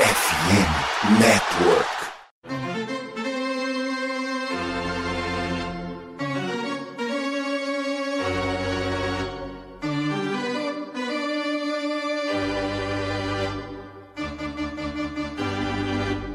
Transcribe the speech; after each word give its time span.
FM 0.00 1.20
Network. 1.20 1.86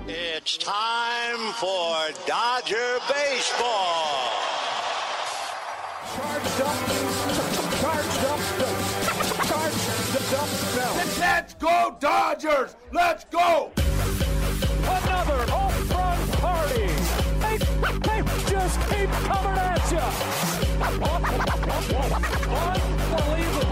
It's 0.07 0.57
time 0.57 1.53
for 1.53 2.11
Dodger 2.27 2.99
Baseball. 3.09 4.29
Charged 6.13 6.61
up, 6.61 6.77
charged 7.81 8.25
up, 8.25 8.39
charged 9.47 10.35
up, 10.35 10.49
Let's 11.19 11.53
go 11.55 11.97
Dodgers! 11.99 12.74
Let's 12.95 13.25
go! 13.25 13.71
Another 14.83 15.45
home 15.51 15.89
run 15.89 16.27
party. 16.39 16.87
They, 17.41 17.57
they 18.07 18.21
just 18.49 18.79
keep 18.89 19.09
coming 19.27 19.57
at 19.57 19.91
you. 19.91 19.99
Unbelievable. 23.19 23.64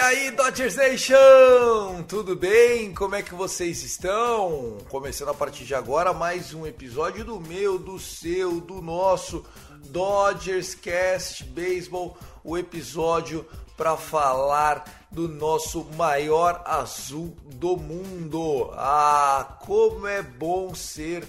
E 0.00 0.02
aí, 0.02 0.30
Dodgers 0.30 0.76
Nation! 0.76 2.02
Tudo 2.08 2.34
bem? 2.34 2.94
Como 2.94 3.14
é 3.14 3.22
que 3.22 3.34
vocês 3.34 3.82
estão? 3.82 4.78
Começando 4.88 5.28
a 5.28 5.34
partir 5.34 5.66
de 5.66 5.74
agora 5.74 6.14
mais 6.14 6.54
um 6.54 6.66
episódio 6.66 7.22
do 7.22 7.38
meu, 7.38 7.78
do 7.78 7.98
seu, 7.98 8.62
do 8.62 8.80
nosso 8.80 9.44
Dodgers 9.90 10.74
Cast 10.74 11.44
Baseball, 11.44 12.16
o 12.42 12.56
episódio 12.56 13.44
para 13.76 13.94
falar 13.94 15.06
do 15.10 15.28
nosso 15.28 15.84
maior 15.98 16.62
azul 16.64 17.36
do 17.44 17.76
mundo. 17.76 18.70
Ah, 18.72 19.58
como 19.60 20.06
é 20.06 20.22
bom 20.22 20.74
ser 20.74 21.28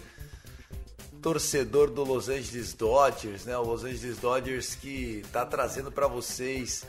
torcedor 1.22 1.92
do 1.92 2.06
Los 2.06 2.30
Angeles 2.30 2.74
Dodgers, 2.74 3.44
né? 3.44 3.58
O 3.58 3.64
Los 3.64 3.84
Angeles 3.84 4.18
Dodgers 4.18 4.76
que 4.76 5.24
tá 5.32 5.46
trazendo 5.46 5.92
para 5.92 6.08
vocês 6.08 6.86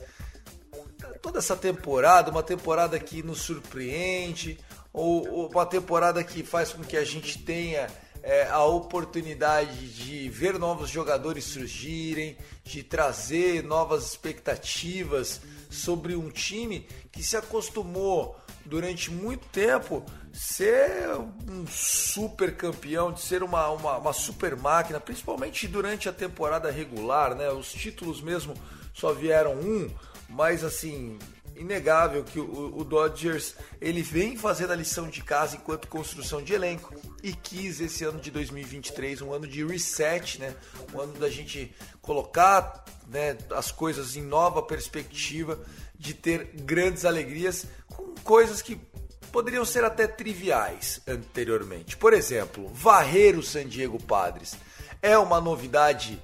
toda 1.23 1.39
essa 1.39 1.57
temporada, 1.57 2.31
uma 2.31 2.43
temporada 2.43 2.99
que 2.99 3.23
nos 3.23 3.41
surpreende, 3.41 4.59
ou, 4.93 5.27
ou 5.31 5.49
uma 5.49 5.65
temporada 5.65 6.23
que 6.25 6.43
faz 6.43 6.73
com 6.73 6.83
que 6.83 6.97
a 6.97 7.05
gente 7.05 7.39
tenha 7.39 7.89
é, 8.23 8.49
a 8.49 8.65
oportunidade 8.65 9.89
de 9.89 10.29
ver 10.29 10.59
novos 10.59 10.91
jogadores 10.91 11.45
surgirem, 11.45 12.37
de 12.65 12.83
trazer 12.83 13.63
novas 13.63 14.05
expectativas 14.05 15.41
sobre 15.71 16.15
um 16.15 16.29
time 16.29 16.87
que 17.11 17.23
se 17.23 17.37
acostumou 17.37 18.37
durante 18.65 19.11
muito 19.11 19.47
tempo 19.49 20.05
ser 20.33 21.11
um 21.49 21.67
super 21.67 22.57
campeão, 22.57 23.13
de 23.13 23.21
ser 23.21 23.43
uma, 23.43 23.69
uma, 23.71 23.99
uma 23.99 24.13
super 24.13 24.57
máquina, 24.57 25.01
principalmente 25.01 25.69
durante 25.69 26.09
a 26.09 26.13
temporada 26.13 26.71
regular, 26.71 27.35
né? 27.35 27.51
Os 27.51 27.73
títulos 27.73 28.21
mesmo 28.21 28.55
só 28.95 29.13
vieram 29.13 29.55
um, 29.55 29.91
mas 30.33 30.65
assim, 30.65 31.19
inegável 31.57 32.25
que 32.25 32.41
o, 32.41 32.77
o 32.77 32.85
Dodgers 32.85 33.55
ele 33.81 34.03
vem 34.03 34.37
fazendo 34.37 34.73
a 34.73 34.77
lição 34.77 35.09
de 35.09 35.23
casa 35.23 35.57
enquanto 35.57 35.89
construção 35.89 36.43
de 36.43 36.53
elenco 36.53 36.95
e 37.23 37.33
quis 37.33 37.81
esse 37.81 38.05
ano 38.05 38.21
de 38.21 38.31
2023 38.31 39.23
um 39.23 39.33
ano 39.33 39.47
de 39.47 39.65
reset, 39.65 40.41
né? 40.41 40.55
Um 40.93 41.01
ano 41.01 41.13
da 41.15 41.29
gente 41.29 41.75
colocar 42.01 42.85
né, 43.09 43.37
as 43.51 43.71
coisas 43.71 44.17
em 44.17 44.23
nova 44.23 44.63
perspectiva, 44.63 45.61
de 45.99 46.15
ter 46.15 46.47
grandes 46.63 47.05
alegrias 47.05 47.67
com 47.87 48.15
coisas 48.25 48.61
que 48.61 48.81
poderiam 49.31 49.65
ser 49.65 49.85
até 49.85 50.07
triviais 50.07 51.01
anteriormente. 51.07 51.97
Por 51.97 52.13
exemplo, 52.13 52.69
varrer 52.69 53.39
o 53.39 53.43
San 53.43 53.69
Diego 53.69 54.03
Padres 54.03 54.57
é 55.01 55.17
uma 55.17 55.41
novidade 55.41 56.21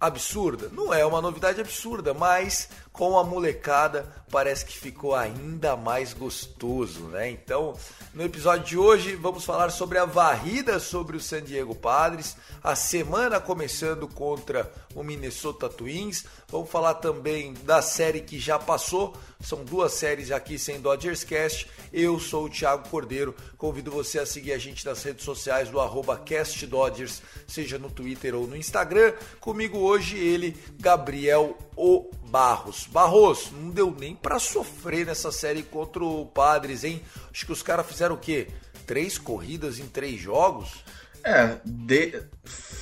absurda? 0.00 0.68
Não 0.72 0.92
é 0.92 1.04
uma 1.04 1.20
novidade 1.20 1.60
absurda, 1.60 2.14
mas 2.14 2.68
com 3.00 3.18
a 3.18 3.24
molecada 3.24 4.04
parece 4.30 4.62
que 4.66 4.76
ficou 4.76 5.14
ainda 5.14 5.74
mais 5.74 6.12
gostoso, 6.12 7.04
né? 7.04 7.30
Então, 7.30 7.74
no 8.12 8.22
episódio 8.22 8.66
de 8.66 8.76
hoje 8.76 9.16
vamos 9.16 9.42
falar 9.42 9.70
sobre 9.70 9.96
a 9.96 10.04
varrida 10.04 10.78
sobre 10.78 11.16
o 11.16 11.20
San 11.20 11.42
Diego 11.42 11.74
Padres, 11.74 12.36
a 12.62 12.76
semana 12.76 13.40
começando 13.40 14.06
contra 14.06 14.70
o 14.94 15.02
Minnesota 15.02 15.66
Twins. 15.66 16.26
Vamos 16.48 16.68
falar 16.68 16.94
também 16.94 17.54
da 17.64 17.80
série 17.80 18.20
que 18.20 18.38
já 18.38 18.58
passou. 18.58 19.16
São 19.40 19.64
duas 19.64 19.92
séries 19.94 20.30
aqui 20.30 20.58
sem 20.58 20.80
Dodgers 20.80 21.24
Cast. 21.24 21.66
Eu 21.92 22.20
sou 22.20 22.44
o 22.44 22.50
Thiago 22.50 22.88
Cordeiro. 22.88 23.34
Convido 23.56 23.90
você 23.90 24.18
a 24.18 24.26
seguir 24.26 24.52
a 24.52 24.58
gente 24.58 24.84
nas 24.84 25.02
redes 25.02 25.24
sociais 25.24 25.70
do 25.70 25.80
arroba 25.80 26.18
CastDodgers, 26.18 27.22
seja 27.46 27.78
no 27.78 27.90
Twitter 27.90 28.34
ou 28.34 28.46
no 28.46 28.56
Instagram. 28.56 29.14
Comigo 29.40 29.78
hoje 29.78 30.18
ele, 30.18 30.56
Gabriel 30.78 31.56
O 31.82 32.10
Barros. 32.28 32.86
Barros, 32.92 33.50
não 33.50 33.70
deu 33.70 33.90
nem 33.98 34.14
pra 34.14 34.38
sofrer 34.38 35.06
nessa 35.06 35.32
série 35.32 35.62
contra 35.62 36.04
o 36.04 36.26
Padres, 36.26 36.84
hein? 36.84 37.00
Acho 37.32 37.46
que 37.46 37.52
os 37.52 37.62
caras 37.62 37.86
fizeram 37.86 38.16
o 38.16 38.18
quê? 38.18 38.48
Três 38.86 39.16
corridas 39.16 39.78
em 39.78 39.86
três 39.86 40.20
jogos? 40.20 40.84
É, 41.24 41.56
de... 41.64 42.22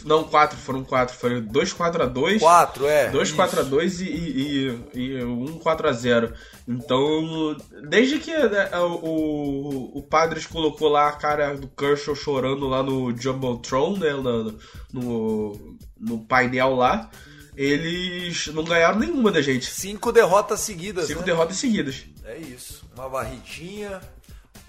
não 0.05 0.25
quatro, 0.25 0.59
foram 0.59 0.83
quatro, 0.83 1.15
foram 1.15 1.41
dois 1.41 1.73
4 1.73 2.03
a 2.03 2.07
2 2.07 2.43
Quatro, 2.43 2.89
é. 2.89 3.09
Dois 3.11 3.29
isso. 3.29 3.37
4 3.37 3.61
a 3.61 3.63
2 3.63 4.01
e, 4.01 4.05
e, 4.05 4.81
e, 4.95 5.25
um 5.25 5.61
4 5.61 5.89
a 5.89 5.93
0 5.93 6.33
Então, 6.67 7.57
desde 7.89 8.19
que 8.19 8.37
né, 8.37 8.69
o, 8.81 9.97
o 9.97 10.03
Padres 10.03 10.45
colocou 10.45 10.89
lá 10.89 11.09
a 11.09 11.13
cara 11.13 11.55
do 11.55 11.69
Kershaw 11.69 12.17
chorando 12.17 12.67
lá 12.67 12.83
no 12.83 13.17
Jumbotron, 13.17 13.97
né, 13.97 14.11
no, 14.11 14.59
no, 14.93 15.77
no 15.97 16.19
painel 16.25 16.75
lá, 16.75 17.09
eles 17.59 18.47
não 18.55 18.63
ganharam 18.63 19.01
nenhuma 19.01 19.33
da 19.33 19.43
gente. 19.43 19.67
Cinco 19.67 20.13
derrotas 20.13 20.61
seguidas, 20.61 21.09
Cinco 21.09 21.21
né? 21.21 21.27
derrotas 21.27 21.57
seguidas. 21.57 22.05
É 22.25 22.37
isso, 22.37 22.89
uma 22.95 23.09
varridinha. 23.09 24.01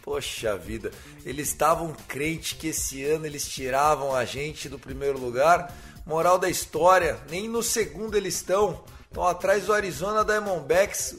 Poxa 0.01 0.57
vida, 0.57 0.91
eles 1.23 1.49
estavam 1.49 1.95
crentes 2.07 2.53
que 2.53 2.69
esse 2.69 3.05
ano 3.05 3.27
eles 3.27 3.47
tiravam 3.47 4.15
a 4.15 4.25
gente 4.25 4.67
do 4.67 4.79
primeiro 4.79 5.19
lugar. 5.19 5.71
Moral 6.03 6.39
da 6.39 6.49
história, 6.49 7.19
nem 7.29 7.47
no 7.47 7.61
segundo 7.61 8.17
eles 8.17 8.35
estão. 8.35 8.83
Estão 9.03 9.27
atrás 9.27 9.65
do 9.65 9.73
Arizona 9.73 10.25
Diamondbacks, 10.25 11.17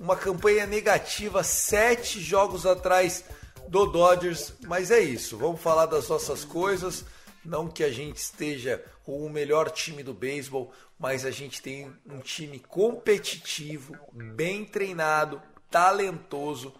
uma 0.00 0.16
campanha 0.16 0.66
negativa, 0.66 1.44
sete 1.44 2.20
jogos 2.20 2.66
atrás 2.66 3.22
do 3.68 3.86
Dodgers. 3.86 4.54
Mas 4.66 4.90
é 4.90 4.98
isso, 4.98 5.36
vamos 5.36 5.60
falar 5.60 5.86
das 5.86 6.08
nossas 6.08 6.44
coisas. 6.44 7.04
Não 7.44 7.68
que 7.68 7.82
a 7.82 7.90
gente 7.90 8.16
esteja 8.16 8.84
com 9.04 9.24
o 9.24 9.30
melhor 9.30 9.70
time 9.70 10.02
do 10.02 10.14
beisebol, 10.14 10.72
mas 10.98 11.24
a 11.24 11.30
gente 11.30 11.60
tem 11.60 11.92
um 12.06 12.20
time 12.20 12.60
competitivo, 12.60 13.96
bem 14.12 14.64
treinado, 14.64 15.42
talentoso, 15.70 16.72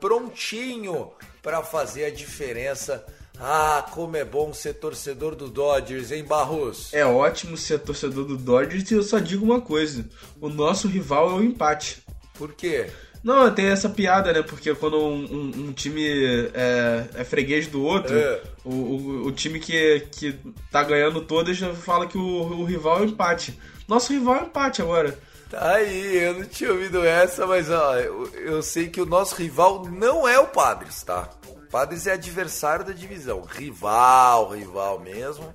prontinho 0.00 1.12
para 1.42 1.62
fazer 1.62 2.06
a 2.06 2.10
diferença. 2.10 3.06
Ah, 3.40 3.86
como 3.92 4.16
é 4.16 4.24
bom 4.24 4.52
ser 4.52 4.74
torcedor 4.74 5.36
do 5.36 5.48
Dodgers, 5.48 6.10
hein, 6.10 6.24
Barros? 6.24 6.92
É 6.92 7.04
ótimo 7.04 7.56
ser 7.56 7.78
torcedor 7.78 8.24
do 8.24 8.36
Dodgers 8.36 8.90
e 8.90 8.94
eu 8.94 9.02
só 9.02 9.20
digo 9.20 9.44
uma 9.44 9.60
coisa: 9.60 10.04
o 10.40 10.48
nosso 10.48 10.88
rival 10.88 11.30
é 11.30 11.34
o 11.34 11.42
empate. 11.44 12.02
Por 12.34 12.52
quê? 12.52 12.90
Não, 13.22 13.52
tem 13.52 13.66
essa 13.66 13.88
piada, 13.88 14.32
né? 14.32 14.42
Porque 14.42 14.74
quando 14.74 14.96
um, 14.98 15.24
um- 15.24 15.68
um 15.68 15.72
time 15.72 16.06
é, 16.54 17.04
é 17.16 17.24
freguês 17.24 17.66
do 17.66 17.82
outro, 17.82 18.16
É. 18.16 18.40
o, 18.64 18.70
o, 18.72 19.26
o 19.26 19.32
time 19.32 19.58
que, 19.58 20.06
que 20.12 20.34
tá 20.70 20.82
ganhando 20.84 21.20
todas 21.22 21.56
já 21.56 21.74
fala 21.74 22.06
que 22.06 22.16
o, 22.16 22.22
o 22.22 22.64
rival 22.64 22.98
é 22.98 23.00
o 23.02 23.04
empate. 23.06 23.58
Nosso 23.88 24.12
rival 24.12 24.36
é 24.36 24.42
o 24.42 24.46
empate 24.46 24.80
agora. 24.82 25.18
Tá 25.50 25.76
aí, 25.76 26.16
eu 26.18 26.34
não 26.34 26.44
tinha 26.44 26.70
ouvido 26.70 27.02
essa, 27.04 27.46
mas 27.46 27.70
ó, 27.70 27.96
eu, 27.96 28.26
eu 28.34 28.62
sei 28.62 28.88
que 28.88 29.00
o 29.00 29.06
nosso 29.06 29.34
rival 29.34 29.84
não 29.86 30.28
é 30.28 30.38
o 30.38 30.46
Padres, 30.46 31.02
tá? 31.02 31.28
O 31.48 31.70
Padres 31.70 32.06
é 32.06 32.12
adversário 32.12 32.84
da 32.84 32.92
divisão. 32.92 33.40
Rival, 33.42 34.50
rival 34.50 35.00
mesmo. 35.00 35.52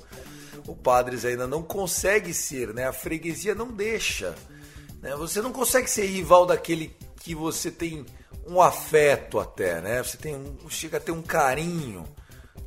O 0.67 0.75
Padres 0.75 1.23
ainda 1.25 1.45
não 1.45 1.61
consegue 1.61 2.33
ser, 2.33 2.73
né? 2.73 2.87
A 2.87 2.93
freguesia 2.93 3.53
não 3.53 3.67
deixa. 3.67 4.33
Né? 5.01 5.15
Você 5.15 5.41
não 5.41 5.51
consegue 5.51 5.89
ser 5.89 6.05
rival 6.05 6.45
daquele 6.45 6.95
que 7.23 7.33
você 7.33 7.71
tem 7.71 8.05
um 8.45 8.61
afeto 8.61 9.39
até, 9.39 9.79
né? 9.79 10.03
Você 10.03 10.17
tem 10.17 10.35
um, 10.35 10.69
chega 10.69 10.97
a 10.97 10.99
ter 10.99 11.13
um 11.13 11.21
carinho. 11.21 12.03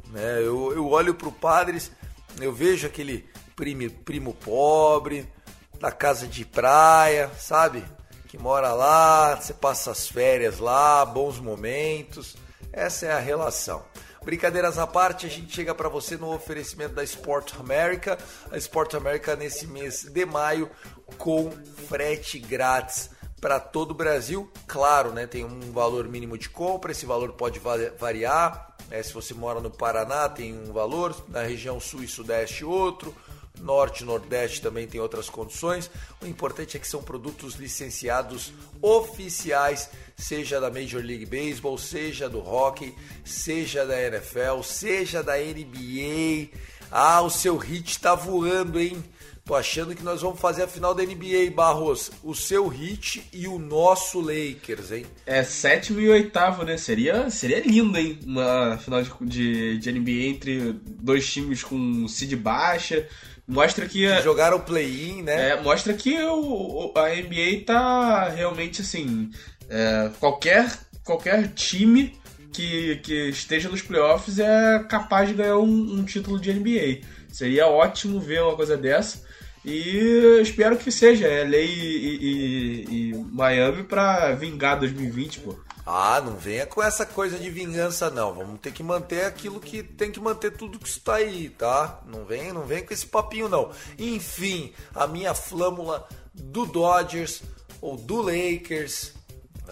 Né? 0.08 0.38
Eu, 0.38 0.72
eu 0.72 0.88
olho 0.88 1.14
para 1.14 1.28
o 1.28 1.32
Padres, 1.32 1.92
eu 2.40 2.52
vejo 2.52 2.86
aquele 2.86 3.28
primo, 3.54 3.90
primo 3.90 4.32
pobre, 4.32 5.30
da 5.78 5.92
casa 5.92 6.26
de 6.26 6.46
praia, 6.46 7.30
sabe? 7.38 7.84
Que 8.28 8.38
mora 8.38 8.72
lá, 8.72 9.36
você 9.36 9.52
passa 9.52 9.90
as 9.90 10.08
férias 10.08 10.58
lá, 10.58 11.04
bons 11.04 11.38
momentos. 11.38 12.34
Essa 12.72 13.06
é 13.06 13.12
a 13.12 13.18
relação. 13.18 13.84
Brincadeiras 14.24 14.78
à 14.78 14.86
parte, 14.86 15.26
a 15.26 15.28
gente 15.28 15.54
chega 15.54 15.74
para 15.74 15.90
você 15.90 16.16
no 16.16 16.34
oferecimento 16.34 16.94
da 16.94 17.04
Sport 17.04 17.52
America. 17.60 18.18
A 18.50 18.56
Sport 18.56 18.94
America 18.94 19.36
nesse 19.36 19.66
mês 19.66 20.04
de 20.04 20.24
maio 20.24 20.70
com 21.18 21.52
frete 21.86 22.38
grátis 22.38 23.10
para 23.40 23.60
todo 23.60 23.90
o 23.90 23.94
Brasil. 23.94 24.50
Claro, 24.66 25.12
né, 25.12 25.26
tem 25.26 25.44
um 25.44 25.72
valor 25.72 26.08
mínimo 26.08 26.36
de 26.36 26.48
compra, 26.48 26.92
esse 26.92 27.06
valor 27.06 27.32
pode 27.32 27.60
variar. 27.98 28.76
É, 28.90 29.02
se 29.02 29.12
você 29.12 29.34
mora 29.34 29.60
no 29.60 29.70
Paraná, 29.70 30.28
tem 30.28 30.56
um 30.56 30.72
valor, 30.72 31.14
na 31.28 31.42
região 31.42 31.80
sul 31.80 32.02
e 32.02 32.08
sudeste, 32.08 32.64
outro. 32.64 33.14
Norte 33.60 34.02
e 34.02 34.06
Nordeste 34.06 34.60
também 34.60 34.86
tem 34.86 35.00
outras 35.00 35.28
condições. 35.30 35.90
O 36.20 36.26
importante 36.26 36.76
é 36.76 36.80
que 36.80 36.86
são 36.86 37.02
produtos 37.02 37.54
licenciados 37.54 38.52
oficiais, 38.82 39.90
seja 40.16 40.60
da 40.60 40.70
Major 40.70 41.02
League 41.02 41.26
Baseball, 41.26 41.78
seja 41.78 42.28
do 42.28 42.38
hockey, 42.38 42.94
seja 43.24 43.86
da 43.86 44.00
NFL, 44.00 44.62
seja 44.62 45.22
da 45.22 45.36
NBA. 45.38 46.50
Ah, 46.90 47.22
o 47.22 47.30
seu 47.30 47.56
hit 47.56 47.98
tá 47.98 48.14
voando, 48.14 48.78
hein? 48.78 49.02
Tô 49.46 49.54
achando 49.54 49.94
que 49.94 50.02
nós 50.02 50.22
vamos 50.22 50.40
fazer 50.40 50.64
a 50.64 50.66
final 50.66 50.93
da 50.93 51.04
NBA, 51.04 51.52
Barros. 51.54 52.10
O 52.25 52.34
seu 52.34 52.66
hit 52.66 53.22
e 53.32 53.46
o 53.46 53.60
nosso 53.60 54.20
Lakers, 54.20 54.90
hein? 54.90 55.06
É 55.25 55.44
sétimo 55.44 56.00
e 56.00 56.08
oitavo, 56.08 56.64
né? 56.64 56.76
Seria, 56.76 57.31
seria 57.31 57.60
lindo, 57.60 57.96
hein? 57.96 58.19
Uma 58.26 58.76
final 58.76 59.00
de, 59.00 59.08
de, 59.20 59.78
de 59.78 59.93
NBA 59.93 60.34
entre 60.34 60.72
dois 60.84 61.32
times 61.32 61.62
com 61.62 62.08
seed 62.08 62.34
baixa. 62.34 63.06
Mostra 63.46 63.87
que. 63.87 64.08
que 64.08 64.22
jogaram 64.22 64.58
play-in, 64.58 65.22
né? 65.22 65.50
É, 65.50 65.62
mostra 65.62 65.94
que 65.94 66.20
o, 66.25 66.92
a 66.96 67.10
NBA 67.10 67.64
tá 67.64 68.28
realmente 68.28 68.81
assim. 68.81 69.31
É, 69.70 70.10
qualquer, 70.19 70.76
qualquer 71.04 71.52
time 71.54 72.19
que, 72.52 72.96
que 72.96 73.28
esteja 73.28 73.69
nos 73.69 73.81
playoffs 73.81 74.40
é 74.40 74.84
capaz 74.88 75.28
de 75.28 75.37
ganhar 75.37 75.58
um, 75.58 76.00
um 76.00 76.04
título 76.04 76.40
de 76.40 76.52
NBA. 76.52 77.06
Seria 77.31 77.69
ótimo 77.69 78.19
ver 78.19 78.42
uma 78.42 78.56
coisa 78.56 78.76
dessa. 78.76 79.25
E 79.66 80.40
espero 80.40 80.76
que 80.76 80.92
seja 80.92 81.26
LA 81.26 81.56
e, 81.56 82.16
e, 82.22 83.10
e 83.10 83.14
Miami 83.32 83.82
para 83.82 84.32
vingar 84.36 84.78
2020, 84.78 85.40
pô. 85.40 85.56
Ah, 85.84 86.20
não 86.24 86.36
venha 86.36 86.66
com 86.66 86.80
essa 86.80 87.04
coisa 87.04 87.36
de 87.36 87.50
vingança, 87.50 88.08
não. 88.08 88.32
Vamos 88.32 88.60
ter 88.60 88.72
que 88.72 88.82
manter 88.82 89.24
aquilo 89.24 89.58
que 89.58 89.82
tem 89.82 90.12
que 90.12 90.20
manter 90.20 90.52
tudo 90.52 90.78
que 90.78 90.88
está 90.88 91.16
aí, 91.16 91.48
tá? 91.50 92.00
Não 92.06 92.24
vem, 92.24 92.52
não 92.52 92.64
vem 92.64 92.84
com 92.86 92.94
esse 92.94 93.06
papinho, 93.06 93.48
não. 93.48 93.72
Enfim, 93.98 94.72
a 94.94 95.08
minha 95.08 95.34
flâmula 95.34 96.08
do 96.32 96.64
Dodgers 96.64 97.42
ou 97.80 97.96
do 97.96 98.22
Lakers, 98.22 99.14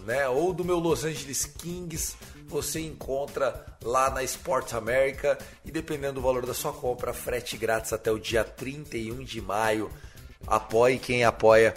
né? 0.05 0.29
Ou 0.29 0.52
do 0.52 0.64
meu 0.64 0.81
Los 0.81 1.05
Angeles 1.05 1.46
Kings 1.46 2.17
você 2.46 2.81
encontra 2.81 3.64
lá 3.84 4.10
na 4.10 4.22
Sport 4.25 4.72
America 4.72 5.38
e 5.64 5.70
dependendo 5.70 6.14
do 6.14 6.22
valor 6.22 6.46
da 6.46 6.54
sua 6.54 6.72
compra, 6.72 7.12
frete 7.12 7.56
grátis 7.56 7.92
até 7.92 8.10
o 8.10 8.19
dia 8.19 8.42
31 8.42 9.22
de 9.22 9.40
maio. 9.40 9.90
Apoie 10.46 10.98
quem 10.98 11.25
apoia 11.25 11.75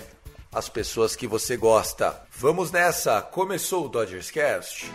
as 0.51 0.69
pessoas 0.69 1.15
que 1.15 1.27
você 1.27 1.57
gosta. 1.57 2.19
Vamos 2.31 2.71
nessa! 2.71 3.21
Começou 3.21 3.85
o 3.85 3.89
Dodgers 3.89 4.31
Cast. 4.31 4.89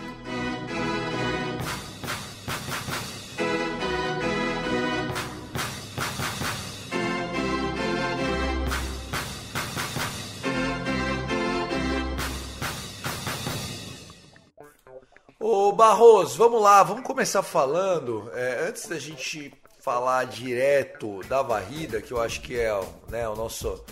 Ô 15.72 15.74
Barros, 15.74 16.36
vamos 16.36 16.60
lá, 16.60 16.82
vamos 16.82 17.02
começar 17.02 17.42
falando. 17.42 18.30
É, 18.34 18.66
antes 18.68 18.86
da 18.86 18.98
gente 18.98 19.50
falar 19.80 20.24
direto 20.24 21.22
da 21.26 21.40
varrida, 21.40 22.02
que 22.02 22.12
eu 22.12 22.20
acho 22.20 22.42
que 22.42 22.58
é 22.58 22.70
né, 23.08 23.26
o 23.26 23.34
nosso, 23.34 23.82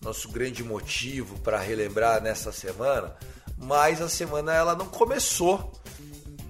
nosso 0.00 0.28
grande 0.28 0.62
motivo 0.62 1.36
para 1.40 1.58
relembrar 1.58 2.22
nessa 2.22 2.52
semana, 2.52 3.16
mas 3.58 4.00
a 4.00 4.08
semana 4.08 4.54
ela 4.54 4.76
não 4.76 4.86
começou 4.86 5.72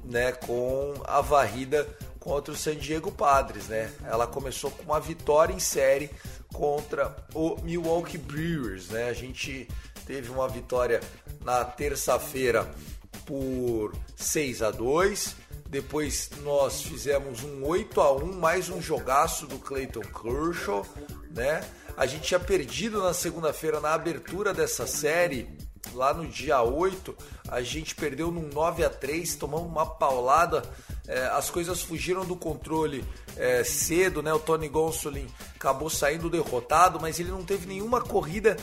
né, 0.05 0.33
com 0.33 0.93
a 1.05 1.23
varrida 1.23 1.89
contra 2.21 2.53
o 2.53 2.57
San 2.57 2.77
Diego 2.77 3.11
Padres, 3.11 3.69
né? 3.69 3.91
Ela 4.05 4.27
começou 4.27 4.71
com 4.71 4.83
uma 4.83 5.01
vitória 5.01 5.55
em 5.55 5.61
série 5.61 6.11
contra 6.53 7.17
o 7.33 7.57
Milwaukee 7.63 8.19
Brewers, 8.19 8.91
né? 8.91 9.09
A 9.09 9.15
gente 9.15 9.67
teve 10.05 10.31
uma 10.31 10.47
vitória 10.47 11.01
na 11.41 11.65
terça-feira 11.65 12.71
por 13.27 13.95
6 14.17 14.63
a 14.63 14.71
2 14.71 15.45
depois 15.75 16.31
nós 16.45 16.83
fizemos 16.83 17.43
um 17.43 17.67
8 17.67 18.01
a 18.01 18.13
1 18.13 18.33
mais 18.35 18.69
um 18.69 18.81
jogaço 18.81 19.45
do 19.45 19.59
Clayton 19.59 20.03
Kershaw, 20.03 20.87
né? 21.31 21.65
A 21.97 22.07
gente 22.07 22.29
tinha 22.29 22.39
perdido 22.39 23.03
na 23.03 23.13
segunda-feira 23.13 23.81
na 23.81 23.93
abertura 23.93 24.55
dessa 24.55 24.87
série, 24.87 25.49
lá 25.93 26.15
no 26.15 26.29
dia 26.29 26.63
8, 26.63 27.13
a 27.49 27.61
gente 27.61 27.93
perdeu 27.95 28.31
num 28.31 28.49
9 28.51 28.85
a 28.85 28.89
3 28.89 29.35
tomamos 29.35 29.69
uma 29.69 29.85
paulada, 29.85 30.63
é, 31.09 31.27
as 31.27 31.51
coisas 31.51 31.83
fugiram 31.83 32.25
do 32.25 32.37
controle 32.37 33.05
é, 33.37 33.65
cedo, 33.65 34.23
né? 34.23 34.33
O 34.33 34.39
Tony 34.39 34.69
Gonsolin 34.69 35.27
acabou 35.57 35.91
saindo 35.91 36.31
derrotado, 36.31 37.01
mas 37.01 37.19
ele 37.19 37.31
não 37.31 37.45
teve 37.45 37.67
nenhuma 37.67 38.01
corrida 38.01 38.57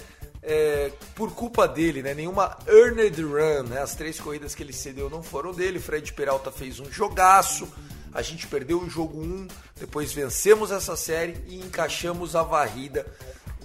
é, 0.44 0.92
por 1.16 1.34
culpa 1.34 1.68
dele, 1.68 2.02
né? 2.02 2.14
Nenhuma 2.14 2.58
earned 2.68 3.22
run, 3.22 3.64
né? 3.70 3.82
As 3.82 3.96
três 3.96 4.20
corridas 4.20 4.56
que 4.56 4.64
ele 4.64 4.74
cedeu 4.74 5.10
não 5.10 5.22
foram 5.22 5.54
dele. 5.54 5.80
Fred 5.80 6.12
Peralta 6.14 6.52
fez 6.52 6.80
um 6.80 6.92
jogaço. 6.92 7.68
A 8.14 8.22
gente 8.22 8.46
perdeu 8.48 8.82
o 8.82 8.90
jogo 8.90 9.22
1, 9.22 9.48
depois 9.80 10.12
vencemos 10.12 10.70
essa 10.70 10.98
série 10.98 11.38
e 11.48 11.56
encaixamos 11.60 12.36
a 12.36 12.44
varrida 12.44 13.06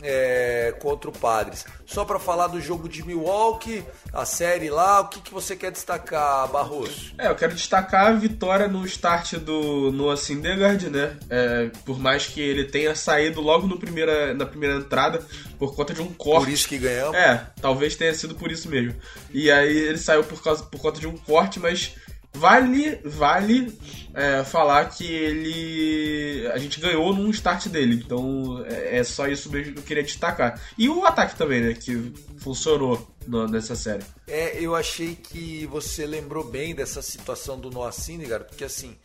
é, 0.02 0.74
contra 0.80 1.10
o 1.10 1.12
Padres. 1.12 1.64
Só 1.84 2.04
para 2.04 2.18
falar 2.18 2.48
do 2.48 2.60
jogo 2.60 2.88
de 2.88 3.04
Milwaukee, 3.04 3.84
a 4.12 4.24
série 4.24 4.70
lá, 4.70 5.00
o 5.00 5.08
que, 5.08 5.20
que 5.20 5.32
você 5.32 5.54
quer 5.54 5.70
destacar, 5.70 6.48
Barroso? 6.48 7.14
É, 7.18 7.28
eu 7.28 7.34
quero 7.34 7.54
destacar 7.54 8.08
a 8.08 8.12
vitória 8.12 8.68
no 8.68 8.84
start 8.86 9.34
do 9.34 9.92
Noah 9.92 10.16
Syndergaard, 10.16 10.90
né? 10.90 11.16
É, 11.30 11.70
por 11.84 11.98
mais 11.98 12.26
que 12.26 12.40
ele 12.40 12.64
tenha 12.64 12.94
saído 12.94 13.40
logo 13.40 13.66
no 13.66 13.78
primeira, 13.78 14.34
na 14.34 14.46
primeira 14.46 14.76
entrada 14.76 15.24
por 15.58 15.74
conta 15.74 15.94
de 15.94 16.02
um 16.02 16.12
corte. 16.12 16.44
Por 16.44 16.52
isso 16.52 16.68
que 16.68 16.78
ganhamos? 16.78 17.16
É, 17.16 17.46
talvez 17.60 17.96
tenha 17.96 18.14
sido 18.14 18.34
por 18.34 18.50
isso 18.50 18.68
mesmo. 18.68 18.94
E 19.30 19.50
aí 19.50 19.76
ele 19.76 19.98
saiu 19.98 20.24
por, 20.24 20.42
causa, 20.42 20.64
por 20.64 20.80
conta 20.80 21.00
de 21.00 21.06
um 21.06 21.16
corte, 21.16 21.58
mas 21.60 21.94
Vale, 22.36 23.00
vale 23.04 23.78
é, 24.14 24.44
falar 24.44 24.86
que 24.86 25.04
ele. 25.04 26.46
A 26.48 26.58
gente 26.58 26.80
ganhou 26.80 27.14
num 27.14 27.30
start 27.30 27.68
dele, 27.68 28.02
então 28.04 28.64
é, 28.66 28.98
é, 28.98 29.04
só 29.04 29.26
isso 29.26 29.50
mesmo 29.50 29.74
que 29.74 29.78
eu 29.78 29.82
queria 29.82 30.02
destacar. 30.02 30.60
E 30.78 30.88
o 30.88 31.04
ataque 31.04 31.36
também, 31.36 31.60
né? 31.60 31.74
Que 31.74 32.14
funcionou 32.38 33.06
no, 33.26 33.46
nessa 33.46 33.76
série. 33.76 34.04
É, 34.26 34.58
eu 34.58 34.74
achei 34.74 35.14
que 35.14 35.66
você 35.66 36.06
lembrou 36.06 36.44
bem 36.44 36.74
dessa 36.74 37.02
situação 37.02 37.58
do 37.58 37.70
Noah 37.70 37.92
Syndergaard, 37.92 38.46
porque 38.46 38.64
assim, 38.64 38.96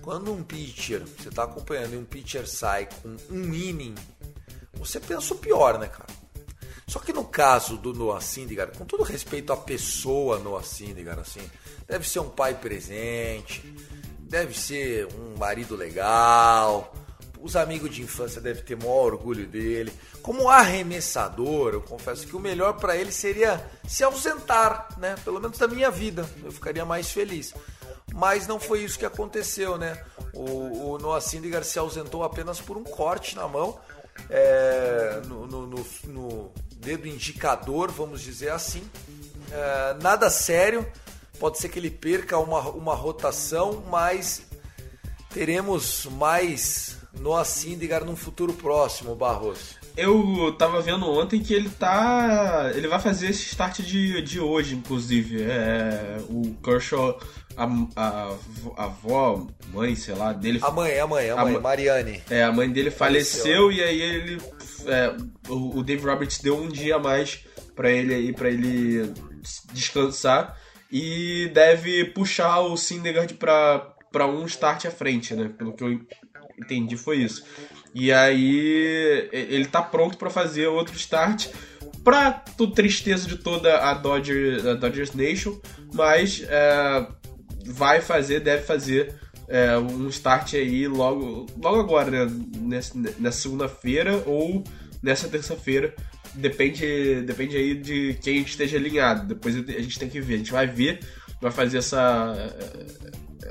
quando 0.00 0.32
um 0.32 0.42
pitcher, 0.42 1.02
você 1.16 1.30
tá 1.30 1.44
acompanhando 1.44 1.94
e 1.94 1.96
um 1.96 2.04
pitcher 2.04 2.48
sai 2.48 2.88
com 3.02 3.16
um 3.30 3.54
inning, 3.54 3.94
você 4.74 4.98
pensa 4.98 5.34
o 5.34 5.38
pior, 5.38 5.78
né, 5.78 5.86
cara? 5.86 6.17
Só 6.88 6.98
que 6.98 7.12
no 7.12 7.22
caso 7.22 7.76
do 7.76 7.92
Noah 7.92 8.20
Syndergaard, 8.22 8.76
com 8.78 8.86
todo 8.86 9.02
respeito 9.02 9.52
à 9.52 9.56
pessoa 9.56 10.38
Noah 10.38 10.64
Syndergaard, 10.64 11.20
assim, 11.20 11.42
deve 11.86 12.08
ser 12.08 12.20
um 12.20 12.30
pai 12.30 12.54
presente, 12.54 13.62
deve 14.20 14.58
ser 14.58 15.06
um 15.12 15.36
marido 15.36 15.76
legal, 15.76 16.90
os 17.42 17.56
amigos 17.56 17.94
de 17.94 18.00
infância 18.00 18.40
devem 18.40 18.64
ter 18.64 18.74
maior 18.74 19.12
orgulho 19.12 19.46
dele. 19.46 19.92
Como 20.22 20.48
arremessador, 20.48 21.74
eu 21.74 21.82
confesso 21.82 22.26
que 22.26 22.34
o 22.34 22.40
melhor 22.40 22.78
para 22.78 22.96
ele 22.96 23.12
seria 23.12 23.62
se 23.86 24.02
ausentar, 24.02 24.88
né? 24.98 25.14
Pelo 25.22 25.40
menos 25.40 25.58
da 25.58 25.68
minha 25.68 25.90
vida, 25.90 26.28
eu 26.42 26.50
ficaria 26.50 26.86
mais 26.86 27.10
feliz. 27.10 27.54
Mas 28.14 28.46
não 28.46 28.58
foi 28.58 28.82
isso 28.82 28.98
que 28.98 29.04
aconteceu, 29.04 29.76
né? 29.76 30.02
O, 30.32 30.92
o 30.94 30.98
Noah 30.98 31.20
Syndergaard 31.20 31.66
se 31.66 31.78
ausentou 31.78 32.24
apenas 32.24 32.62
por 32.62 32.78
um 32.78 32.84
corte 32.84 33.36
na 33.36 33.46
mão, 33.46 33.78
é, 34.30 35.20
no, 35.26 35.46
no, 35.46 35.66
no 35.66 36.52
dedo 36.88 37.06
indicador, 37.06 37.90
vamos 37.90 38.22
dizer 38.22 38.50
assim. 38.50 38.82
É, 39.52 39.96
nada 40.02 40.30
sério, 40.30 40.86
pode 41.38 41.58
ser 41.58 41.68
que 41.68 41.78
ele 41.78 41.90
perca 41.90 42.38
uma, 42.38 42.60
uma 42.70 42.94
rotação, 42.94 43.84
mas 43.90 44.42
teremos 45.28 46.06
mais 46.12 46.96
Noah 47.20 47.44
Syndergaard 47.44 48.06
num 48.06 48.16
futuro 48.16 48.54
próximo, 48.54 49.14
Barroso. 49.14 49.76
eu 49.94 50.54
tava 50.58 50.80
vendo 50.80 51.06
ontem 51.06 51.42
que 51.42 51.52
ele 51.52 51.68
tá. 51.68 52.70
Ele 52.74 52.88
vai 52.88 53.00
fazer 53.00 53.28
esse 53.28 53.42
start 53.48 53.80
de, 53.80 54.22
de 54.22 54.40
hoje, 54.40 54.74
inclusive. 54.74 55.42
É, 55.42 56.16
o 56.30 56.54
Kershaw, 56.64 57.20
a, 57.54 57.64
a, 57.96 58.34
a 58.76 58.84
avó, 58.84 59.46
mãe, 59.74 59.94
sei 59.94 60.14
lá, 60.14 60.32
dele. 60.32 60.60
A 60.62 60.70
mãe, 60.70 60.98
a 60.98 61.06
mãe, 61.06 61.28
a 61.28 61.36
mãe, 61.44 61.56
a, 61.56 61.60
Mariane. 61.60 62.22
É, 62.30 62.44
a 62.44 62.52
mãe 62.52 62.70
dele 62.70 62.90
faleceu, 62.90 63.42
faleceu. 63.42 63.72
e 63.72 63.82
aí 63.82 64.00
ele. 64.00 64.57
É, 64.88 65.14
o, 65.48 65.82
Dave 65.82 66.04
Roberts 66.04 66.38
deu 66.38 66.56
um 66.56 66.68
dia 66.68 66.96
a 66.96 66.98
mais 66.98 67.44
para 67.76 67.90
ele 67.90 68.14
aí, 68.14 68.32
para 68.32 68.48
ele 68.48 69.12
descansar. 69.72 70.58
E 70.90 71.50
deve 71.52 72.06
puxar 72.06 72.60
o 72.60 72.76
Syndergaard 72.76 73.34
pra, 73.34 73.94
pra 74.10 74.26
um 74.26 74.46
start 74.46 74.86
à 74.86 74.90
frente, 74.90 75.34
né? 75.34 75.50
Pelo 75.56 75.74
que 75.74 75.84
eu 75.84 76.00
entendi 76.58 76.96
foi 76.96 77.18
isso. 77.18 77.44
E 77.94 78.12
aí 78.12 79.28
ele 79.32 79.66
tá 79.66 79.82
pronto 79.82 80.16
para 80.16 80.30
fazer 80.30 80.66
outro 80.66 80.96
start 80.96 81.48
pra 82.04 82.32
tristeza 82.74 83.28
de 83.28 83.36
toda 83.36 83.76
a, 83.76 83.90
a 83.90 83.94
Dodgers 83.94 85.14
Nation, 85.14 85.60
mas 85.92 86.42
é, 86.48 87.06
vai 87.66 88.00
fazer, 88.00 88.40
deve 88.40 88.62
fazer 88.62 89.14
é, 89.48 89.76
um 89.78 90.08
start 90.08 90.54
aí 90.54 90.86
logo, 90.86 91.46
logo 91.56 91.80
agora, 91.80 92.10
né? 92.10 92.32
Nessa, 92.60 92.98
nessa 93.18 93.40
segunda-feira 93.40 94.22
ou 94.26 94.62
nessa 95.02 95.28
terça-feira. 95.28 95.94
Depende, 96.34 97.22
depende 97.22 97.56
aí 97.56 97.74
de 97.74 98.18
quem 98.22 98.42
esteja 98.42 98.76
alinhado. 98.76 99.26
Depois 99.26 99.56
a 99.56 99.80
gente 99.80 99.98
tem 99.98 100.08
que 100.08 100.20
ver. 100.20 100.34
A 100.34 100.38
gente 100.38 100.52
vai 100.52 100.66
ver, 100.66 101.00
vai 101.40 101.50
fazer 101.50 101.78
essa 101.78 102.34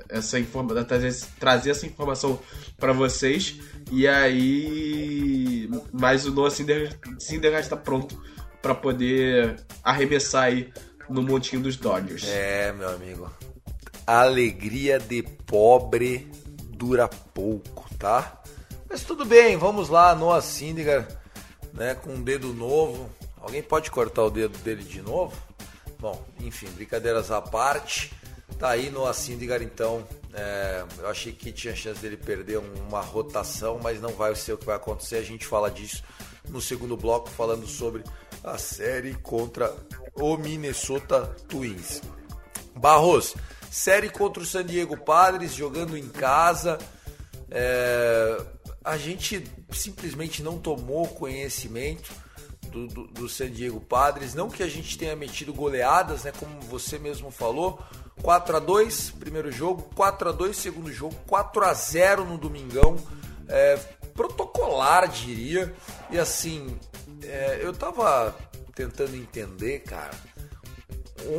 essa 0.09 0.39
informação, 0.39 0.83
trazer, 0.83 1.25
trazer 1.39 1.71
essa 1.71 1.85
informação 1.85 2.39
para 2.77 2.93
vocês. 2.93 3.59
E 3.91 4.07
aí, 4.07 5.69
mas 5.91 6.25
o 6.25 6.31
Noah 6.31 6.51
Syndergaard 6.51 7.63
está 7.63 7.77
pronto 7.77 8.21
para 8.61 8.75
poder 8.75 9.55
arremessar 9.83 10.45
aí 10.45 10.71
no 11.09 11.21
montinho 11.21 11.61
dos 11.61 11.77
Dodgers. 11.77 12.27
É, 12.27 12.73
meu 12.73 12.89
amigo. 12.89 13.31
A 14.07 14.21
alegria 14.21 14.97
de 14.99 15.21
pobre 15.21 16.31
dura 16.69 17.09
pouco, 17.09 17.85
tá? 17.99 18.41
Mas 18.89 19.03
tudo 19.03 19.25
bem, 19.25 19.57
vamos 19.57 19.89
lá, 19.89 20.15
Noah 20.15 20.41
Syndergaard, 20.41 21.13
né, 21.73 21.93
com 21.93 22.11
um 22.11 22.23
dedo 22.23 22.53
novo. 22.53 23.09
Alguém 23.41 23.61
pode 23.61 23.91
cortar 23.91 24.23
o 24.23 24.29
dedo 24.29 24.57
dele 24.59 24.81
de 24.81 25.01
novo? 25.01 25.35
Bom, 25.99 26.23
enfim, 26.39 26.67
brincadeiras 26.67 27.31
à 27.31 27.41
parte. 27.41 28.13
Tá 28.57 28.69
aí 28.69 28.89
no 28.89 29.13
Syndergaard, 29.13 29.65
então. 29.65 30.07
É, 30.33 30.85
eu 30.99 31.09
achei 31.09 31.33
que 31.33 31.51
tinha 31.51 31.75
chance 31.75 31.99
dele 31.99 32.15
perder 32.15 32.59
uma 32.59 33.01
rotação, 33.01 33.77
mas 33.83 33.99
não 33.99 34.11
vai 34.11 34.33
ser 34.35 34.53
o 34.53 34.57
que 34.57 34.65
vai 34.65 34.77
acontecer. 34.77 35.17
A 35.17 35.23
gente 35.23 35.45
fala 35.45 35.69
disso 35.69 36.01
no 36.47 36.61
segundo 36.61 36.95
bloco, 36.95 37.29
falando 37.29 37.67
sobre 37.67 38.03
a 38.41 38.57
série 38.57 39.15
contra 39.15 39.75
o 40.15 40.37
Minnesota 40.37 41.25
Twins. 41.49 42.01
Barros, 42.73 43.35
série 43.69 44.09
contra 44.09 44.41
o 44.41 44.45
San 44.45 44.65
Diego 44.65 44.97
Padres, 44.97 45.53
jogando 45.53 45.97
em 45.97 46.07
casa. 46.07 46.77
É, 47.49 48.37
a 48.83 48.97
gente 48.97 49.43
simplesmente 49.71 50.41
não 50.41 50.57
tomou 50.57 51.07
conhecimento 51.07 52.11
do, 52.71 52.87
do, 52.87 53.07
do 53.07 53.29
San 53.29 53.49
Diego 53.49 53.79
Padres. 53.79 54.33
Não 54.33 54.49
que 54.49 54.63
a 54.63 54.67
gente 54.67 54.97
tenha 54.97 55.15
metido 55.15 55.53
goleadas, 55.53 56.23
né, 56.23 56.31
como 56.37 56.59
você 56.61 56.97
mesmo 56.97 57.31
falou 57.31 57.79
4 58.21 58.57
a 58.57 58.59
2 58.59 59.11
primeiro 59.11 59.51
jogo, 59.51 59.89
4 59.95 60.29
a 60.29 60.31
2 60.31 60.55
segundo 60.57 60.91
jogo, 60.91 61.15
4 61.27 61.65
a 61.65 61.73
0 61.73 62.25
no 62.25 62.37
domingão. 62.37 62.97
É, 63.47 63.77
protocolar, 64.13 65.07
diria. 65.07 65.73
E 66.09 66.17
assim, 66.17 66.77
é, 67.23 67.59
eu 67.61 67.73
tava 67.73 68.35
tentando 68.73 69.15
entender, 69.15 69.79
cara, 69.79 70.11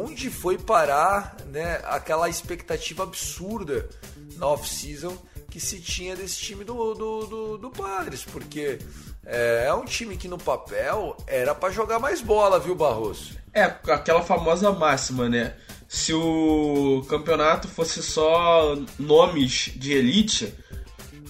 onde 0.01 0.31
foi 0.31 0.59
parar 0.59 1.37
né, 1.47 1.81
aquela 1.85 2.29
expectativa 2.29 3.03
absurda 3.03 3.89
na 4.37 4.47
off-season 4.47 5.17
que 5.51 5.59
se 5.59 5.81
tinha 5.81 6.15
desse 6.15 6.37
time 6.37 6.65
do, 6.65 6.95
do, 6.95 7.27
do, 7.27 7.59
do 7.59 7.71
Padres, 7.71 8.25
porque 8.25 8.79
é, 9.25 9.65
é, 9.67 9.75
um 9.75 9.85
time 9.85 10.17
que 10.17 10.29
no 10.29 10.39
papel 10.39 11.17
era 11.27 11.55
para 11.55 11.73
jogar 11.73 11.99
mais 11.99 12.21
bola, 12.21 12.61
viu, 12.61 12.75
Barroso? 12.75 13.39
É, 13.55 13.63
aquela 13.63 14.23
famosa 14.23 14.71
máxima, 14.73 15.29
né? 15.29 15.55
se 15.89 16.13
o 16.13 17.03
campeonato 17.09 17.67
fosse 17.67 18.03
só 18.03 18.77
nomes 18.99 19.73
de 19.75 19.95
elite, 19.95 20.55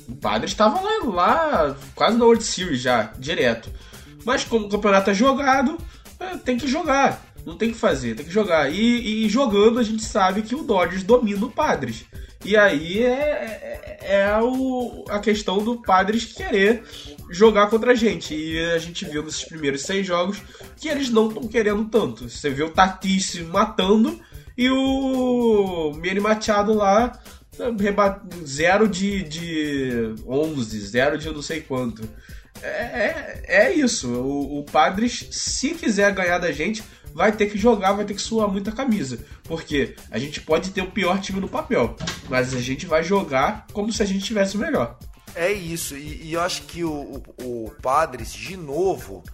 o 0.09 0.17
Padre 0.17 0.49
estava 0.49 0.81
lá, 0.81 1.05
lá 1.05 1.77
quase 1.95 2.19
na 2.19 2.25
World 2.25 2.43
Series 2.43 2.81
já, 2.81 3.13
direto. 3.17 3.71
Mas 4.25 4.43
como 4.43 4.67
o 4.67 4.69
campeonato 4.69 5.11
é 5.11 5.15
jogado, 5.15 5.79
é, 6.19 6.37
tem 6.39 6.59
que 6.59 6.67
jogar. 6.67 7.25
Não 7.49 7.57
tem 7.57 7.73
que 7.73 7.79
fazer, 7.79 8.15
tem 8.15 8.27
que 8.27 8.33
jogar. 8.33 8.71
E, 8.71 9.25
e, 9.25 9.29
jogando 9.31 9.79
a 9.79 9.83
gente 9.83 10.05
sabe 10.05 10.43
que 10.43 10.55
o 10.55 10.63
Dodgers 10.63 11.03
domina 11.03 11.47
o 11.47 11.51
Padres. 11.51 12.05
E 12.45 12.55
aí 12.59 13.03
é, 13.03 13.99
é, 14.03 14.17
é 14.17 14.39
o, 14.39 15.07
a 15.09 15.19
questão 15.19 15.65
do 15.65 15.81
Padres 15.81 16.27
querer 16.27 16.83
jogar 17.31 17.69
contra 17.69 17.93
a 17.93 17.95
gente. 17.95 18.35
E 18.35 18.59
a 18.59 18.77
gente 18.77 19.07
viu 19.07 19.23
nesses 19.23 19.45
primeiros 19.45 19.81
seis 19.81 20.07
jogos 20.07 20.43
que 20.77 20.89
eles 20.89 21.09
não 21.09 21.29
estão 21.29 21.49
querendo 21.49 21.87
tanto. 21.87 22.29
Você 22.29 22.51
vê 22.51 22.63
o 22.63 22.71
Tatis 22.71 23.25
se 23.31 23.43
matando 23.43 24.21
e 24.55 24.69
o 24.69 25.93
Manny 25.95 26.21
Machado 26.21 26.75
lá, 26.75 27.19
zero 28.45 28.87
de, 28.87 29.23
de 29.23 30.15
11, 30.27 30.81
zero 30.81 31.17
de 31.17 31.31
não 31.31 31.41
sei 31.41 31.63
quanto. 31.63 32.07
É, 32.63 32.69
é, 32.69 33.43
é 33.47 33.75
isso. 33.75 34.09
O, 34.09 34.59
o 34.59 34.65
Padres, 34.65 35.29
se 35.31 35.71
quiser 35.71 36.13
ganhar 36.13 36.39
da 36.39 36.53
gente, 36.53 36.83
vai 37.19 37.33
ter 37.33 37.47
que 37.47 37.59
jogar, 37.59 37.95
vai 37.95 38.05
ter 38.05 38.15
que 38.15 38.23
suar 38.23 38.47
muita 38.47 38.71
camisa. 38.71 39.19
Porque 39.43 39.97
a 40.09 40.21
gente 40.21 40.41
pode 40.41 40.71
ter 40.71 40.83
o 40.83 40.91
pior 40.93 41.21
time 41.21 41.41
no 41.41 41.49
papel, 41.49 41.97
mas 42.29 42.55
a 42.55 42.61
gente 42.61 42.87
vai 42.87 43.03
jogar 43.03 43.67
como 43.73 43.93
se 43.93 44.01
a 44.01 44.07
gente 44.07 44.25
tivesse 44.25 44.57
o 44.57 44.61
melhor. 44.61 44.97
É 45.35 45.51
isso, 45.51 45.97
e, 45.97 46.29
e 46.29 46.35
eu 46.35 46.41
acho 46.41 46.63
que 46.63 46.85
o, 46.85 47.21
o, 47.43 47.65
o 47.65 47.71
Padres, 47.83 48.33
de 48.33 48.57
novo, 48.57 49.25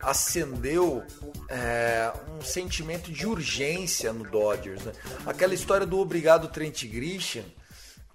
acendeu 0.00 1.02
é, 1.48 2.12
um 2.38 2.42
sentimento 2.42 3.10
de 3.10 3.26
urgência 3.26 4.12
no 4.12 4.22
Dodgers. 4.22 4.84
Né? 4.84 4.92
Aquela 5.26 5.52
história 5.52 5.84
do 5.84 5.98
obrigado 5.98 6.46
Trent 6.46 6.84
Grisham, 6.84 7.42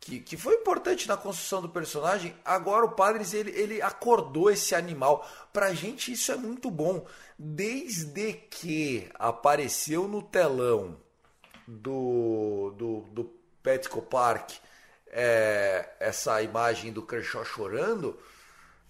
que, 0.08 0.20
que 0.22 0.38
foi 0.38 0.56
importante 0.56 1.06
na 1.06 1.18
construção 1.18 1.62
do 1.62 1.68
personagem, 1.68 2.34
agora 2.46 2.86
o 2.86 2.92
Padres 2.92 3.34
ele, 3.34 3.52
ele 3.52 3.82
acordou 3.82 4.50
esse 4.50 4.74
animal. 4.74 5.28
Pra 5.52 5.74
gente 5.74 6.14
isso 6.14 6.32
é 6.32 6.38
muito 6.38 6.72
bom. 6.72 7.06
Desde 7.38 8.32
que 8.50 9.10
apareceu 9.16 10.08
no 10.08 10.22
telão 10.22 10.96
do, 11.68 12.74
do, 12.78 13.02
do 13.12 13.24
Petco 13.62 14.02
Park 14.02 14.52
é, 15.08 15.90
essa 16.00 16.42
imagem 16.42 16.94
do 16.94 17.02
Kershaw 17.02 17.44
chorando, 17.44 18.18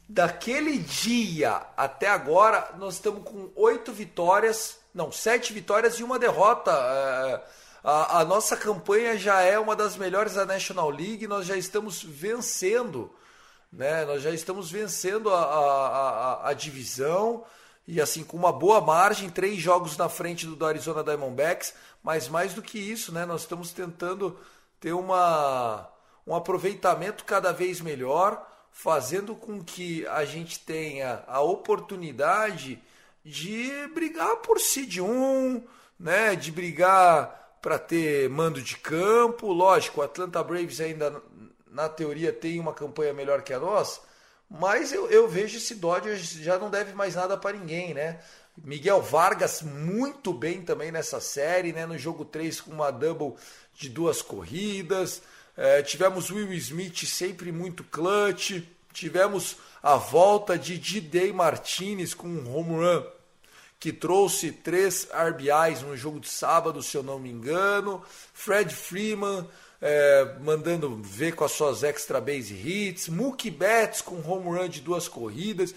Daquele 0.10 0.78
dia 0.78 1.64
até 1.76 2.08
agora, 2.08 2.70
nós 2.78 2.94
estamos 2.94 3.24
com 3.24 3.52
oito 3.58 3.92
vitórias, 3.92 4.80
não, 4.94 5.12
sete 5.12 5.52
vitórias 5.52 6.00
e 6.00 6.04
uma 6.04 6.18
derrota. 6.18 6.72
É, 6.72 7.42
a, 7.90 8.20
a, 8.20 8.26
nossa 8.26 8.58
campanha 8.58 9.18
já 9.18 9.40
é 9.40 9.58
uma 9.58 9.74
das 9.74 9.96
melhores 9.96 10.34
da 10.34 10.46
National 10.46 10.90
League, 10.90 11.26
nós 11.26 11.46
já 11.46 11.56
estamos 11.56 12.04
vencendo, 12.04 13.10
né? 13.72 14.04
Nós 14.04 14.22
já 14.22 14.30
estamos 14.32 14.70
vencendo 14.70 15.34
a, 15.34 15.42
a, 15.42 16.50
a, 16.50 16.54
divisão 16.54 17.46
e 17.88 18.02
assim 18.02 18.26
com 18.26 18.36
uma 18.36 18.52
boa 18.52 18.82
margem, 18.82 19.30
três 19.30 19.58
jogos 19.58 19.96
na 19.96 20.10
frente 20.10 20.46
do, 20.46 20.54
do 20.54 20.66
Arizona 20.66 21.02
Diamondbacks, 21.02 21.74
mas 22.04 22.28
mais 22.28 22.54
do 22.54 22.62
que 22.62 22.78
isso, 22.78 23.14
né? 23.14 23.26
Nós 23.26 23.44
estamos 23.44 23.72
tentando 23.72 24.38
ter 24.82 24.92
uma, 24.92 25.90
um 26.28 26.36
aproveitamento 26.36 27.24
cada 27.24 27.54
vez 27.54 27.80
melhor 27.80 28.46
fazendo 28.70 29.34
com 29.34 29.64
que 29.64 30.06
a 30.08 30.26
gente 30.26 30.60
tenha 30.60 31.24
a 31.26 31.40
oportunidade 31.40 32.84
de 33.24 33.88
brigar 33.94 34.36
por 34.42 34.60
seed 34.60 34.98
1, 34.98 35.64
né, 35.98 36.36
de 36.36 36.52
brigar 36.52 37.47
para 37.62 37.80
ter 37.80 38.30
mando 38.30 38.62
de 38.62 38.78
campo. 38.78 39.52
Lógico, 39.52 40.02
o 40.02 40.04
Atlanta 40.04 40.44
Braves 40.44 40.80
ainda 40.80 41.22
na 41.72 41.90
teoria 41.90 42.34
tem 42.34 42.60
uma 42.60 42.74
campanha 42.74 43.14
melhor 43.14 43.42
que 43.42 43.54
a 43.54 43.60
nossa, 43.60 44.02
mas 44.50 44.92
eu, 44.92 45.08
eu 45.10 45.28
vejo 45.28 45.58
esse 45.58 45.76
Dodgers 45.76 46.32
já 46.32 46.58
não 46.58 46.70
deve 46.70 46.94
mais 46.94 47.16
nada 47.16 47.38
para 47.38 47.58
ninguém, 47.58 47.94
né? 47.94 48.20
Miguel 48.64 49.02
Vargas 49.02 49.62
muito 49.62 50.34
bem 50.34 50.62
também 50.62 50.92
nessa 50.92 51.20
série, 51.20 51.72
né? 51.72 51.86
No 51.86 51.98
jogo 51.98 52.26
3 52.26 52.62
com 52.62 52.72
uma 52.72 52.90
double 52.90 53.36
de 53.76 53.90
duas 53.90 54.22
corridas. 54.22 55.22
É, 55.56 55.82
tivemos 55.84 56.32
Will 56.32 56.52
Smith 56.54 57.06
sempre 57.06 57.52
muito 57.52 57.84
clutch. 57.84 58.64
Tivemos 58.92 59.58
a 59.84 59.96
volta 59.96 60.58
de 60.58 60.80
D.Day 60.80 61.32
Martinez 61.32 62.16
com 62.16 62.28
um 62.28 62.56
home 62.56 62.84
run 62.84 63.17
que 63.80 63.94
trouxe 63.94 64.52
três 64.52 65.08
RBIs 65.12 65.82
no 65.82 65.96
jogo 65.96 66.20
de 66.20 66.30
sábado, 66.30 66.82
se 66.82 66.98
eu 66.98 67.04
não 67.04 67.20
me 67.20 67.30
engano. 67.30 68.02
Fred 68.34 68.74
Freeman 68.74 69.48
é, 69.82 70.36
mandando 70.42 71.00
ver 71.04 71.36
com 71.36 71.44
as 71.44 71.52
suas 71.52 71.84
extra 71.84 72.20
base 72.20 72.54
hits. 72.54 73.08
Mookie 73.08 73.52
Betts 73.52 74.02
com 74.02 74.16
home 74.16 74.58
run 74.58 74.70
de 74.70 74.82
duas 74.82 75.08
corridas. 75.08 75.76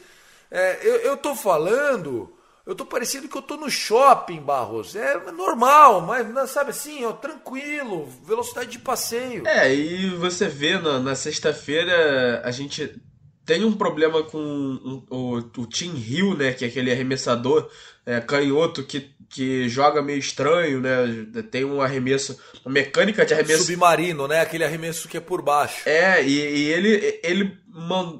É, 0.50 0.78
eu, 0.82 0.96
eu 0.96 1.16
tô 1.16 1.34
falando, 1.34 2.34
eu 2.66 2.74
tô 2.74 2.84
parecendo 2.84 3.28
que 3.28 3.36
eu 3.36 3.42
tô 3.42 3.56
no 3.56 3.70
shopping, 3.70 4.40
Barros. 4.40 4.96
É 4.96 5.30
normal, 5.30 6.00
mas 6.00 6.50
sabe 6.50 6.70
assim, 6.70 7.04
ó, 7.04 7.12
tranquilo, 7.12 8.06
velocidade 8.24 8.70
de 8.70 8.78
passeio. 8.78 9.46
É, 9.46 9.72
e 9.74 10.10
você 10.16 10.48
vê 10.48 10.78
na, 10.78 10.98
na 10.98 11.14
sexta-feira 11.14 12.42
a 12.44 12.50
gente 12.50 13.00
tem 13.50 13.64
um 13.64 13.72
problema 13.72 14.22
com 14.22 15.02
o, 15.10 15.38
o 15.38 15.66
Tim 15.66 15.92
Hill, 15.96 16.36
né, 16.36 16.52
que 16.52 16.64
é 16.64 16.68
aquele 16.68 16.92
arremessador 16.92 17.68
é, 18.06 18.20
canhoto 18.20 18.84
que, 18.84 19.10
que 19.28 19.68
joga 19.68 20.00
meio 20.00 20.20
estranho, 20.20 20.80
né? 20.80 21.42
Tem 21.50 21.64
um 21.64 21.82
arremesso, 21.82 22.38
uma 22.64 22.72
mecânica 22.72 23.26
de 23.26 23.34
arremesso. 23.34 23.64
Submarino, 23.64 24.28
né? 24.28 24.40
Aquele 24.40 24.62
arremesso 24.62 25.08
que 25.08 25.16
é 25.16 25.20
por 25.20 25.42
baixo. 25.42 25.82
É, 25.84 26.22
e, 26.22 26.30
e 26.30 26.72
ele, 26.72 27.20
ele 27.24 27.58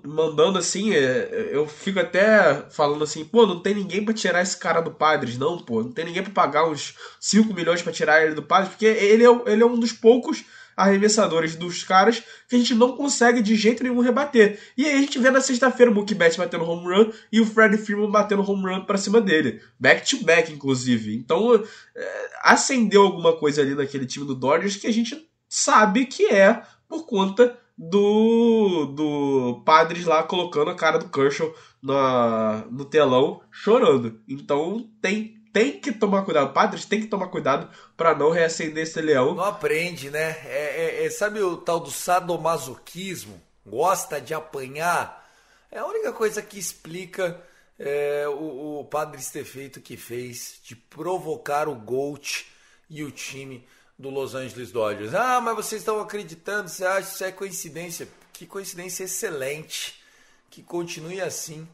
mandando 0.04 0.58
assim, 0.58 0.92
é, 0.94 1.50
eu 1.52 1.64
fico 1.68 2.00
até 2.00 2.64
falando 2.70 3.04
assim, 3.04 3.24
pô, 3.24 3.46
não 3.46 3.60
tem 3.60 3.74
ninguém 3.74 4.04
para 4.04 4.12
tirar 4.12 4.42
esse 4.42 4.56
cara 4.56 4.80
do 4.80 4.90
Padres, 4.90 5.38
não, 5.38 5.58
pô. 5.58 5.80
Não 5.80 5.92
tem 5.92 6.06
ninguém 6.06 6.24
para 6.24 6.32
pagar 6.32 6.68
uns 6.68 6.96
5 7.20 7.54
milhões 7.54 7.82
para 7.82 7.92
tirar 7.92 8.24
ele 8.24 8.34
do 8.34 8.42
Padres, 8.42 8.70
porque 8.70 8.86
ele 8.86 9.24
é, 9.24 9.40
ele 9.46 9.62
é 9.62 9.66
um 9.66 9.78
dos 9.78 9.92
poucos 9.92 10.44
arremessadores 10.82 11.56
dos 11.56 11.82
caras 11.82 12.22
que 12.48 12.56
a 12.56 12.58
gente 12.58 12.74
não 12.74 12.96
consegue 12.96 13.42
de 13.42 13.56
jeito 13.56 13.82
nenhum 13.82 14.00
rebater. 14.00 14.58
E 14.76 14.84
aí 14.86 14.94
a 14.96 15.00
gente 15.00 15.18
vê 15.18 15.30
na 15.30 15.40
sexta-feira 15.40 15.90
o 15.90 15.94
Mookie 15.94 16.14
Betts 16.14 16.36
batendo 16.36 16.64
home 16.64 16.86
run 16.86 17.12
e 17.32 17.40
o 17.40 17.46
Fred 17.46 17.76
Freeman 17.78 18.10
batendo 18.10 18.42
home 18.42 18.62
run 18.62 18.84
pra 18.84 18.98
cima 18.98 19.20
dele. 19.20 19.60
Back 19.78 20.08
to 20.08 20.24
back, 20.24 20.52
inclusive. 20.52 21.14
Então, 21.16 21.54
é, 21.96 22.30
acendeu 22.42 23.02
alguma 23.02 23.36
coisa 23.36 23.62
ali 23.62 23.74
naquele 23.74 24.06
time 24.06 24.26
do 24.26 24.34
Dodgers 24.34 24.76
que 24.76 24.86
a 24.86 24.92
gente 24.92 25.28
sabe 25.48 26.06
que 26.06 26.26
é 26.26 26.62
por 26.88 27.06
conta 27.06 27.56
do, 27.76 28.86
do 28.86 29.62
Padres 29.64 30.04
lá 30.04 30.22
colocando 30.22 30.70
a 30.70 30.74
cara 30.74 30.98
do 30.98 31.08
Kershaw 31.08 31.52
na, 31.82 32.66
no 32.70 32.84
telão 32.84 33.40
chorando. 33.50 34.20
Então 34.28 34.86
tem 35.00 35.39
tem 35.52 35.80
que 35.80 35.92
tomar 35.92 36.24
cuidado, 36.24 36.52
padres 36.52 36.84
tem 36.84 37.00
que 37.00 37.06
tomar 37.06 37.28
cuidado 37.28 37.68
para 37.96 38.14
não 38.14 38.30
reacender 38.30 38.84
esse 38.84 39.00
leão. 39.00 39.34
Não 39.34 39.44
aprende, 39.44 40.10
né? 40.10 40.36
É, 40.44 41.02
é, 41.02 41.06
é, 41.06 41.10
sabe 41.10 41.40
o 41.40 41.56
tal 41.56 41.80
do 41.80 41.90
sadomasoquismo? 41.90 43.40
Gosta 43.66 44.20
de 44.20 44.32
apanhar? 44.32 45.28
É 45.70 45.78
a 45.78 45.86
única 45.86 46.12
coisa 46.12 46.40
que 46.42 46.58
explica 46.58 47.40
é, 47.78 48.26
o, 48.28 48.80
o 48.80 48.84
padre 48.84 49.22
ter 49.22 49.44
feito 49.44 49.78
o 49.78 49.82
que 49.82 49.96
fez 49.96 50.60
de 50.62 50.74
provocar 50.76 51.68
o 51.68 51.74
Gold 51.74 52.46
e 52.88 53.02
o 53.02 53.10
time 53.10 53.66
do 53.98 54.10
Los 54.10 54.34
Angeles 54.34 54.72
Dodgers. 54.72 55.14
Ah, 55.14 55.40
mas 55.40 55.54
vocês 55.54 55.82
estão 55.82 56.00
acreditando, 56.00 56.68
você 56.68 56.84
acha 56.84 57.08
que 57.08 57.14
isso 57.14 57.24
é 57.24 57.32
coincidência? 57.32 58.08
Que 58.32 58.46
coincidência 58.46 59.04
excelente. 59.04 60.00
Que 60.48 60.62
continue 60.62 61.20
assim. 61.20 61.68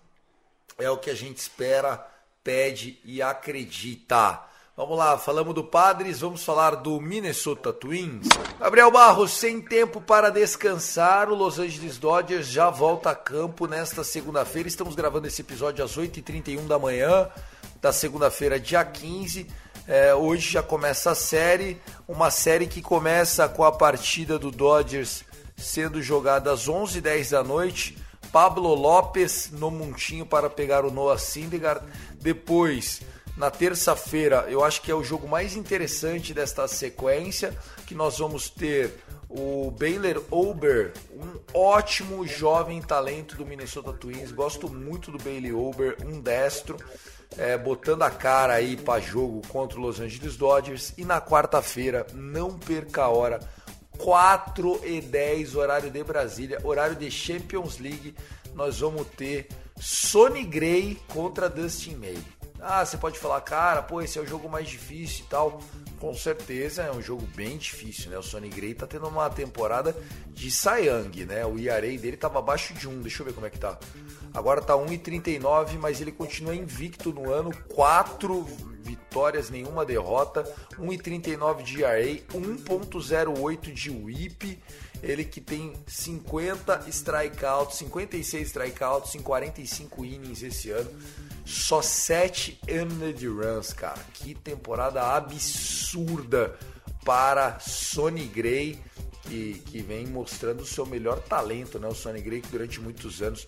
É 0.79 0.91
o 0.91 0.99
que 0.99 1.09
a 1.09 1.15
gente 1.15 1.39
espera 1.39 2.07
pede 2.47 3.01
e 3.05 3.21
acredita. 3.21 4.41
Vamos 4.77 4.97
lá, 4.97 5.19
falamos 5.19 5.53
do 5.53 5.65
Padres, 5.65 6.21
vamos 6.21 6.45
falar 6.45 6.77
do 6.77 7.01
Minnesota 7.01 7.73
Twins. 7.73 8.29
Gabriel 8.61 8.89
Barros, 8.93 9.33
sem 9.33 9.61
tempo 9.61 10.01
para 10.01 10.31
descansar, 10.31 11.29
o 11.29 11.35
Los 11.35 11.59
Angeles 11.59 11.99
Dodgers 11.99 12.47
já 12.47 12.71
volta 12.71 13.11
a 13.11 13.17
campo 13.17 13.67
nesta 13.67 14.05
segunda-feira. 14.05 14.69
Estamos 14.69 14.95
gravando 14.95 15.27
esse 15.27 15.41
episódio 15.41 15.85
às 15.85 15.99
8h31 15.99 16.69
da 16.69 16.79
manhã 16.79 17.29
da 17.83 17.93
segunda-feira, 17.93 18.61
dia 18.61 18.85
15. 18.85 19.49
É, 19.89 20.15
hoje 20.15 20.53
já 20.53 20.63
começa 20.63 21.11
a 21.11 21.15
série, 21.17 21.83
uma 22.07 22.31
série 22.31 22.69
que 22.69 22.81
começa 22.81 23.49
com 23.49 23.65
a 23.65 23.73
partida 23.73 24.39
do 24.39 24.53
Dodgers 24.53 25.25
sendo 25.57 26.01
jogada 26.01 26.53
às 26.53 26.69
11h10 26.69 27.31
da 27.31 27.43
noite. 27.43 28.06
Pablo 28.37 28.75
Lopes 28.75 29.51
no 29.51 29.71
montinho 29.71 30.27
para 30.27 30.51
pegar 30.51 30.85
o 30.85 30.91
Noah 30.91 31.17
Syndergaard. 31.17 31.83
Depois, 32.21 33.01
na 33.35 33.51
terça-feira, 33.51 34.45
eu 34.51 34.63
acho 34.63 34.83
que 34.83 34.91
é 34.91 34.95
o 34.95 35.03
jogo 35.03 35.27
mais 35.27 35.57
interessante 35.57 36.35
desta 36.35 36.69
sequência, 36.69 37.57
que 37.87 37.95
nós 37.95 38.19
vamos 38.19 38.51
ter 38.51 38.93
o 39.27 39.71
Baylor 39.71 40.23
Ober, 40.31 40.93
um 41.11 41.41
ótimo 41.59 42.27
jovem 42.27 42.83
talento 42.83 43.37
do 43.37 43.47
Minnesota 43.47 43.95
Twins. 43.95 44.31
Gosto 44.33 44.69
muito 44.69 45.11
do 45.11 45.17
Bailey 45.17 45.55
Ober, 45.55 45.97
um 46.05 46.21
destro, 46.21 46.77
é, 47.39 47.57
botando 47.57 48.03
a 48.03 48.11
cara 48.11 48.53
aí 48.53 48.77
para 48.77 49.01
jogo 49.01 49.41
contra 49.49 49.79
o 49.79 49.81
Los 49.81 49.99
Angeles 49.99 50.37
Dodgers. 50.37 50.93
E 50.99 51.07
na 51.07 51.23
quarta-feira, 51.23 52.07
não 52.13 52.59
perca 52.59 53.05
a 53.05 53.09
hora, 53.09 53.41
4 53.97 54.81
e 54.85 55.01
10, 55.01 55.57
horário 55.57 55.91
de 55.91 56.05
Brasília, 56.05 56.61
horário 56.63 56.97
de 56.97 57.11
Champions 57.11 57.79
League. 57.79 58.15
Nós 58.57 58.81
vamos 58.81 59.07
ter 59.09 59.49
Sony 59.79 60.43
Gray 60.43 60.99
contra 61.09 61.49
Dustin 61.49 61.95
May. 61.97 62.19
Ah, 62.59 62.85
você 62.85 62.97
pode 62.97 63.19
falar, 63.19 63.41
cara, 63.43 63.83
pô, 63.83 64.01
esse 64.01 64.19
é 64.19 64.23
o 64.23 64.27
jogo 64.27 64.49
mais 64.49 64.67
difícil 64.67 65.27
e 65.27 65.29
tal. 65.29 65.61
Com 66.01 66.15
certeza 66.15 66.83
é 66.83 66.91
um 66.91 67.03
jogo 67.03 67.23
bem 67.35 67.59
difícil, 67.59 68.11
né? 68.11 68.19
O 68.19 68.23
Sony 68.23 68.49
Gray 68.49 68.75
tá 68.75 68.87
tendo 68.87 69.07
uma 69.07 69.29
temporada 69.29 69.95
de 70.29 70.51
Sayang, 70.51 71.25
né? 71.27 71.45
O 71.45 71.59
ERA 71.59 71.83
dele 71.99 72.17
tava 72.17 72.39
abaixo 72.39 72.73
de 72.73 72.89
1, 72.89 73.03
deixa 73.03 73.23
eu 73.23 73.27
ver 73.27 73.35
como 73.35 73.47
é 73.47 73.51
que 73.51 73.59
tá. 73.59 73.79
Agora 74.33 74.63
tá 74.63 74.73
1,39, 74.73 75.79
mas 75.79 76.01
ele 76.01 76.13
continua 76.13 76.55
invicto 76.55 77.13
no 77.13 77.31
ano, 77.31 77.51
4 77.75 78.43
vitórias, 78.83 79.51
nenhuma 79.51 79.85
derrota, 79.85 80.43
1,39 80.79 81.63
de 81.63 81.83
ERA, 81.83 82.03
1,08 82.05 83.73
de 83.73 83.91
WHIP. 83.91 84.59
Ele 85.03 85.25
que 85.25 85.41
tem 85.41 85.75
50 85.87 86.85
strikeouts, 86.89 87.79
56 87.79 88.49
strikeouts 88.49 89.15
em 89.15 89.21
45 89.21 90.05
innings 90.05 90.43
esse 90.43 90.71
ano. 90.71 90.91
Só 91.45 91.81
7 91.81 92.61
earned 92.67 93.27
runs, 93.29 93.73
cara. 93.73 94.01
Que 94.15 94.35
temporada 94.35 95.03
absurda 95.03 96.59
para 97.05 97.61
Sonny 97.61 98.27
Gray, 98.27 98.81
que, 99.23 99.63
que 99.67 99.81
vem 99.81 100.07
mostrando 100.07 100.63
o 100.63 100.67
seu 100.67 100.85
melhor 100.85 101.21
talento, 101.21 101.79
né? 101.79 101.87
O 101.87 101.95
Sonny 101.95 102.21
Gray 102.21 102.41
que 102.41 102.49
durante 102.49 102.81
muitos 102.81 103.23
anos 103.23 103.47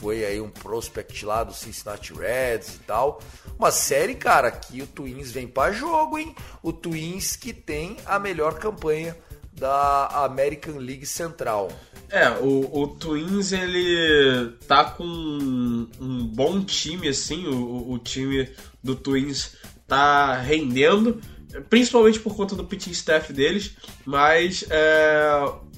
foi 0.00 0.24
aí 0.24 0.40
um 0.40 0.50
prospect 0.50 1.24
lá 1.24 1.44
do 1.44 1.54
Cincinnati 1.54 2.12
Reds 2.12 2.74
e 2.74 2.78
tal. 2.80 3.20
Uma 3.58 3.70
série, 3.70 4.14
cara, 4.14 4.50
que 4.50 4.82
o 4.82 4.86
Twins 4.86 5.30
vem 5.30 5.46
para 5.46 5.72
jogo, 5.72 6.18
hein? 6.18 6.34
O 6.62 6.72
Twins 6.72 7.36
que 7.36 7.52
tem 7.52 7.96
a 8.04 8.18
melhor 8.18 8.58
campanha 8.58 9.16
da 9.58 10.06
American 10.24 10.76
League 10.76 11.06
Central. 11.06 11.70
É, 12.08 12.30
o, 12.30 12.70
o 12.72 12.88
Twins 12.88 13.52
ele 13.52 14.52
tá 14.68 14.84
com 14.84 15.04
um 15.04 16.26
bom 16.26 16.62
time, 16.62 17.08
assim, 17.08 17.46
o, 17.46 17.92
o 17.92 17.98
time 17.98 18.48
do 18.82 18.94
Twins 18.94 19.56
tá 19.88 20.36
rendendo, 20.36 21.20
principalmente 21.68 22.20
por 22.20 22.36
conta 22.36 22.54
do 22.54 22.64
pitching 22.64 22.90
staff 22.90 23.32
deles, 23.32 23.76
mas 24.04 24.64
é, 24.70 25.26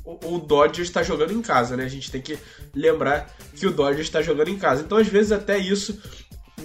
o, 0.04 0.34
o 0.34 0.38
Dodgers 0.38 0.88
está 0.88 1.02
jogando 1.02 1.32
em 1.32 1.40
casa, 1.42 1.76
né? 1.76 1.84
A 1.84 1.88
gente 1.88 2.10
tem 2.10 2.20
que 2.20 2.38
lembrar 2.74 3.34
que 3.54 3.66
o 3.66 3.72
Dodgers 3.72 4.06
está 4.06 4.22
jogando 4.22 4.48
em 4.48 4.58
casa. 4.58 4.82
Então, 4.82 4.98
às 4.98 5.08
vezes, 5.08 5.32
até 5.32 5.58
isso 5.58 6.00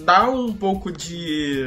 dá 0.02 0.28
um 0.28 0.52
pouco 0.52 0.90
de. 0.90 1.62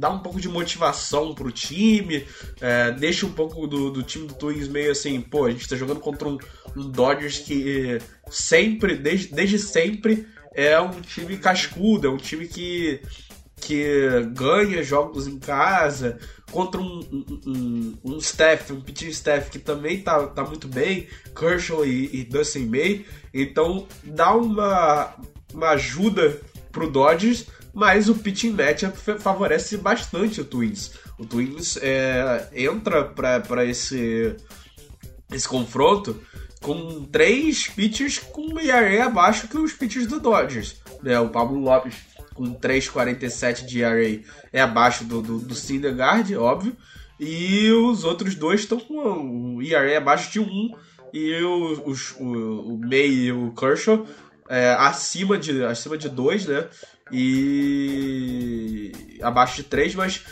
Dá 0.00 0.08
um 0.08 0.20
pouco 0.20 0.40
de 0.40 0.48
motivação 0.48 1.34
pro 1.34 1.52
time, 1.52 2.26
é, 2.58 2.90
deixa 2.90 3.26
um 3.26 3.32
pouco 3.32 3.66
do, 3.66 3.90
do, 3.90 4.02
time 4.02 4.26
do 4.26 4.32
Twins 4.32 4.66
meio 4.66 4.92
assim, 4.92 5.20
pô, 5.20 5.44
a 5.44 5.50
gente 5.50 5.68
tá 5.68 5.76
jogando 5.76 6.00
contra 6.00 6.26
um, 6.26 6.38
um 6.74 6.88
Dodgers 6.88 7.40
que 7.40 7.98
sempre, 8.30 8.96
desde, 8.96 9.34
desde 9.34 9.58
sempre, 9.58 10.26
é 10.54 10.80
um 10.80 11.02
time 11.02 11.36
cascudo, 11.36 12.06
é 12.06 12.10
um 12.10 12.16
time 12.16 12.48
que, 12.48 13.02
que 13.60 14.22
ganha 14.32 14.82
jogos 14.82 15.26
em 15.26 15.38
casa, 15.38 16.18
contra 16.50 16.80
um, 16.80 17.00
um, 17.46 17.98
um, 18.02 18.16
staff, 18.16 18.72
um 18.72 18.80
pitching 18.80 19.10
staff 19.10 19.50
que 19.50 19.58
também 19.58 20.00
tá, 20.00 20.28
tá 20.28 20.42
muito 20.42 20.66
bem, 20.66 21.08
Kershaw 21.38 21.84
e, 21.84 22.20
e 22.20 22.24
Dustin 22.24 22.64
May, 22.64 23.04
então 23.34 23.86
dá 24.02 24.34
uma, 24.34 25.14
uma 25.52 25.68
ajuda 25.72 26.40
pro 26.72 26.90
Dodgers, 26.90 27.46
mas 27.72 28.08
o 28.08 28.14
pitching 28.14 28.52
matchup 28.52 28.96
favorece 29.18 29.76
bastante 29.76 30.40
o 30.40 30.44
Twins. 30.44 30.92
O 31.18 31.24
Twins 31.24 31.76
é, 31.80 32.48
entra 32.52 33.04
para 33.04 33.64
esse, 33.64 34.36
esse 35.32 35.48
confronto 35.48 36.20
com 36.60 37.04
três 37.04 37.68
pitchers 37.68 38.18
com 38.18 38.58
ERA 38.58 39.06
abaixo 39.06 39.48
que 39.48 39.58
os 39.58 39.72
pitchers 39.72 40.06
do 40.06 40.20
Dodgers. 40.20 40.76
Né? 41.02 41.18
O 41.18 41.28
Pablo 41.28 41.58
Lopes 41.58 41.94
com 42.34 42.54
3,47 42.54 43.64
de 43.64 43.82
ERA 43.82 44.20
é 44.52 44.60
abaixo 44.60 45.04
do, 45.04 45.22
do, 45.22 45.38
do 45.38 45.54
Syndergaard, 45.54 46.34
óbvio. 46.36 46.76
E 47.18 47.70
os 47.70 48.04
outros 48.04 48.34
dois 48.34 48.60
estão 48.60 48.80
com 48.80 49.56
o 49.56 49.62
ERA 49.62 49.98
abaixo 49.98 50.32
de 50.32 50.40
1 50.40 50.70
e 51.12 51.42
o, 51.42 51.90
o, 51.90 52.24
o, 52.24 52.74
o 52.74 52.78
May 52.78 53.08
e 53.08 53.32
o 53.32 53.52
Kershaw 53.52 54.06
é, 54.50 54.74
acima 54.78 55.38
de 55.38 55.64
acima 55.64 55.96
de 55.96 56.08
2, 56.08 56.46
né? 56.46 56.68
E 57.12 58.92
abaixo 59.22 59.56
de 59.56 59.64
3, 59.64 59.94
mas 59.94 60.24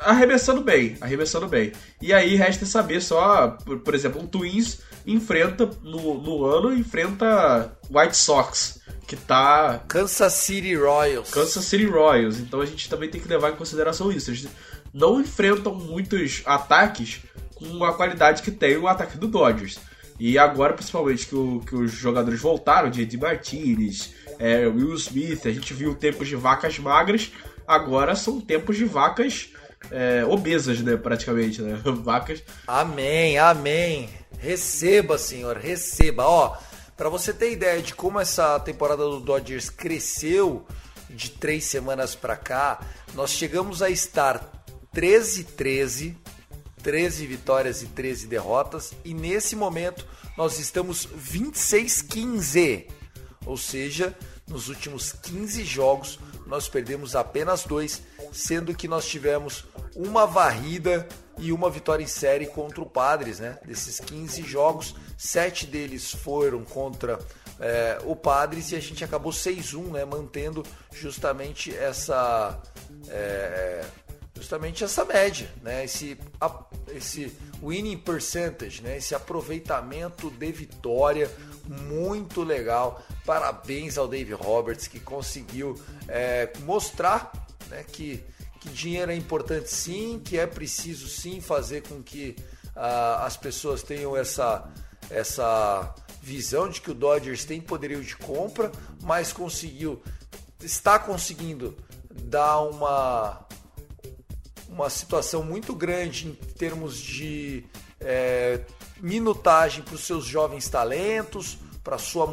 arremessando 0.00 0.60
bem, 0.60 0.96
arremessando 1.00 1.48
bem. 1.48 1.72
E 2.00 2.12
aí 2.12 2.36
resta 2.36 2.66
saber 2.66 3.00
só, 3.00 3.48
por, 3.48 3.80
por 3.80 3.94
exemplo, 3.94 4.20
um 4.20 4.26
Twins 4.26 4.80
enfrenta 5.06 5.70
no, 5.82 6.20
no 6.20 6.44
ano 6.44 6.74
enfrenta 6.74 7.76
White 7.90 8.16
Sox, 8.16 8.80
que 9.06 9.16
tá 9.16 9.82
Kansas 9.86 10.32
City 10.32 10.74
Royals. 10.74 11.30
Kansas 11.30 11.64
City 11.64 11.86
Royals. 11.86 12.38
Então 12.38 12.60
a 12.60 12.66
gente 12.66 12.88
também 12.88 13.08
tem 13.08 13.20
que 13.20 13.28
levar 13.28 13.52
em 13.52 13.56
consideração 13.56 14.10
isso. 14.10 14.30
Eles 14.30 14.48
não 14.92 15.20
enfrentam 15.20 15.74
muitos 15.74 16.42
ataques 16.44 17.20
com 17.54 17.84
a 17.84 17.92
qualidade 17.94 18.42
que 18.42 18.50
tem 18.50 18.76
o 18.76 18.88
ataque 18.88 19.16
do 19.16 19.28
Dodgers. 19.28 19.78
E 20.18 20.38
agora, 20.38 20.72
principalmente, 20.72 21.26
que, 21.26 21.34
o, 21.34 21.60
que 21.60 21.74
os 21.74 21.92
jogadores 21.92 22.40
voltaram, 22.40 22.90
J.D. 22.90 23.18
Martinez, 23.18 24.14
é, 24.38 24.66
Will 24.66 24.94
Smith, 24.94 25.46
a 25.46 25.52
gente 25.52 25.72
viu 25.74 25.94
tempos 25.94 26.28
de 26.28 26.36
vacas 26.36 26.78
magras, 26.78 27.32
agora 27.66 28.14
são 28.14 28.40
tempos 28.40 28.76
de 28.76 28.84
vacas 28.84 29.50
é, 29.90 30.24
obesas, 30.24 30.80
né, 30.80 30.96
praticamente, 30.96 31.62
né? 31.62 31.80
Vacas. 32.02 32.42
Amém, 32.66 33.38
amém. 33.38 34.08
Receba, 34.38 35.18
senhor, 35.18 35.56
receba. 35.56 36.24
Ó, 36.24 36.56
para 36.96 37.08
você 37.08 37.32
ter 37.32 37.52
ideia 37.52 37.80
de 37.82 37.94
como 37.94 38.18
essa 38.18 38.58
temporada 38.60 39.04
do 39.04 39.20
Dodgers 39.20 39.70
cresceu 39.70 40.66
de 41.08 41.30
três 41.30 41.64
semanas 41.64 42.14
para 42.14 42.36
cá, 42.36 42.80
nós 43.14 43.30
chegamos 43.30 43.80
a 43.82 43.90
estar 43.90 44.64
13-13, 44.94 46.14
13 46.82 47.26
vitórias 47.26 47.82
e 47.82 47.86
13 47.86 48.26
derrotas, 48.26 48.92
e 49.04 49.14
nesse 49.14 49.54
momento 49.54 50.06
nós 50.36 50.58
estamos 50.58 51.06
26-15. 51.06 52.86
Ou 53.46 53.56
seja, 53.56 54.14
nos 54.48 54.68
últimos 54.68 55.12
15 55.12 55.64
jogos 55.64 56.18
nós 56.46 56.68
perdemos 56.68 57.16
apenas 57.16 57.64
dois, 57.64 58.02
sendo 58.32 58.74
que 58.74 58.86
nós 58.86 59.06
tivemos 59.06 59.64
uma 59.94 60.26
varrida 60.26 61.06
e 61.38 61.52
uma 61.52 61.68
vitória 61.70 62.04
em 62.04 62.06
série 62.06 62.46
contra 62.46 62.80
o 62.80 62.86
Padres, 62.86 63.40
né? 63.40 63.58
Desses 63.64 64.00
15 64.00 64.42
jogos, 64.42 64.94
sete 65.18 65.66
deles 65.66 66.12
foram 66.12 66.64
contra 66.64 67.18
é, 67.58 67.98
o 68.04 68.14
Padres 68.14 68.70
e 68.70 68.76
a 68.76 68.80
gente 68.80 69.04
acabou 69.04 69.32
6-1, 69.32 69.92
né? 69.92 70.04
Mantendo 70.04 70.64
justamente 70.92 71.74
essa 71.74 72.60
é, 73.08 73.84
justamente 74.34 74.84
essa 74.84 75.04
média, 75.04 75.50
né? 75.62 75.84
Esse, 75.84 76.18
esse 76.94 77.32
winning 77.62 77.98
percentage, 77.98 78.82
né? 78.82 78.96
Esse 78.96 79.14
aproveitamento 79.14 80.30
de 80.30 80.52
vitória 80.52 81.30
muito 81.68 82.42
legal. 82.42 83.02
Parabéns 83.24 83.98
ao 83.98 84.06
Dave 84.08 84.32
Roberts 84.32 84.86
que 84.86 85.00
conseguiu 85.00 85.74
é, 86.08 86.52
mostrar 86.60 87.32
né, 87.68 87.84
que, 87.84 88.22
que 88.60 88.68
dinheiro 88.68 89.10
é 89.10 89.16
importante 89.16 89.70
sim, 89.70 90.20
que 90.24 90.38
é 90.38 90.46
preciso 90.46 91.08
sim 91.08 91.40
fazer 91.40 91.82
com 91.82 92.02
que 92.02 92.36
uh, 92.76 93.22
as 93.24 93.36
pessoas 93.36 93.82
tenham 93.82 94.16
essa, 94.16 94.68
essa 95.10 95.94
visão 96.22 96.68
de 96.68 96.80
que 96.80 96.90
o 96.90 96.94
Dodgers 96.94 97.44
tem 97.44 97.60
poderio 97.60 98.02
de 98.02 98.16
compra, 98.16 98.70
mas 99.02 99.32
conseguiu, 99.32 100.02
está 100.60 100.98
conseguindo 100.98 101.76
dar 102.10 102.60
uma, 102.62 103.46
uma 104.68 104.90
situação 104.90 105.42
muito 105.42 105.74
grande 105.74 106.28
em 106.28 106.34
termos 106.34 106.98
de 106.98 107.64
é, 108.00 108.60
minutagem 109.00 109.82
para 109.82 109.94
os 109.94 110.04
seus 110.04 110.24
jovens 110.24 110.68
talentos, 110.68 111.58
para 111.82 111.98
sua 111.98 112.26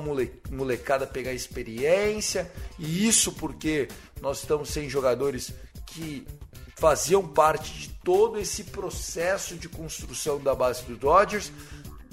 molecada 0.50 1.06
pegar 1.06 1.32
experiência, 1.32 2.52
e 2.80 3.08
isso 3.08 3.32
porque 3.34 3.88
nós 4.22 4.40
estamos 4.40 4.70
sem 4.70 4.90
jogadores 4.90 5.54
que 5.86 6.26
faziam 6.76 7.26
parte 7.28 7.72
de 7.74 7.90
todo 8.04 8.40
esse 8.40 8.64
processo 8.66 9.56
de 9.56 9.70
construção 9.70 10.40
da 10.40 10.56
base 10.56 10.84
do 10.84 10.96
Dodgers, 10.96 11.52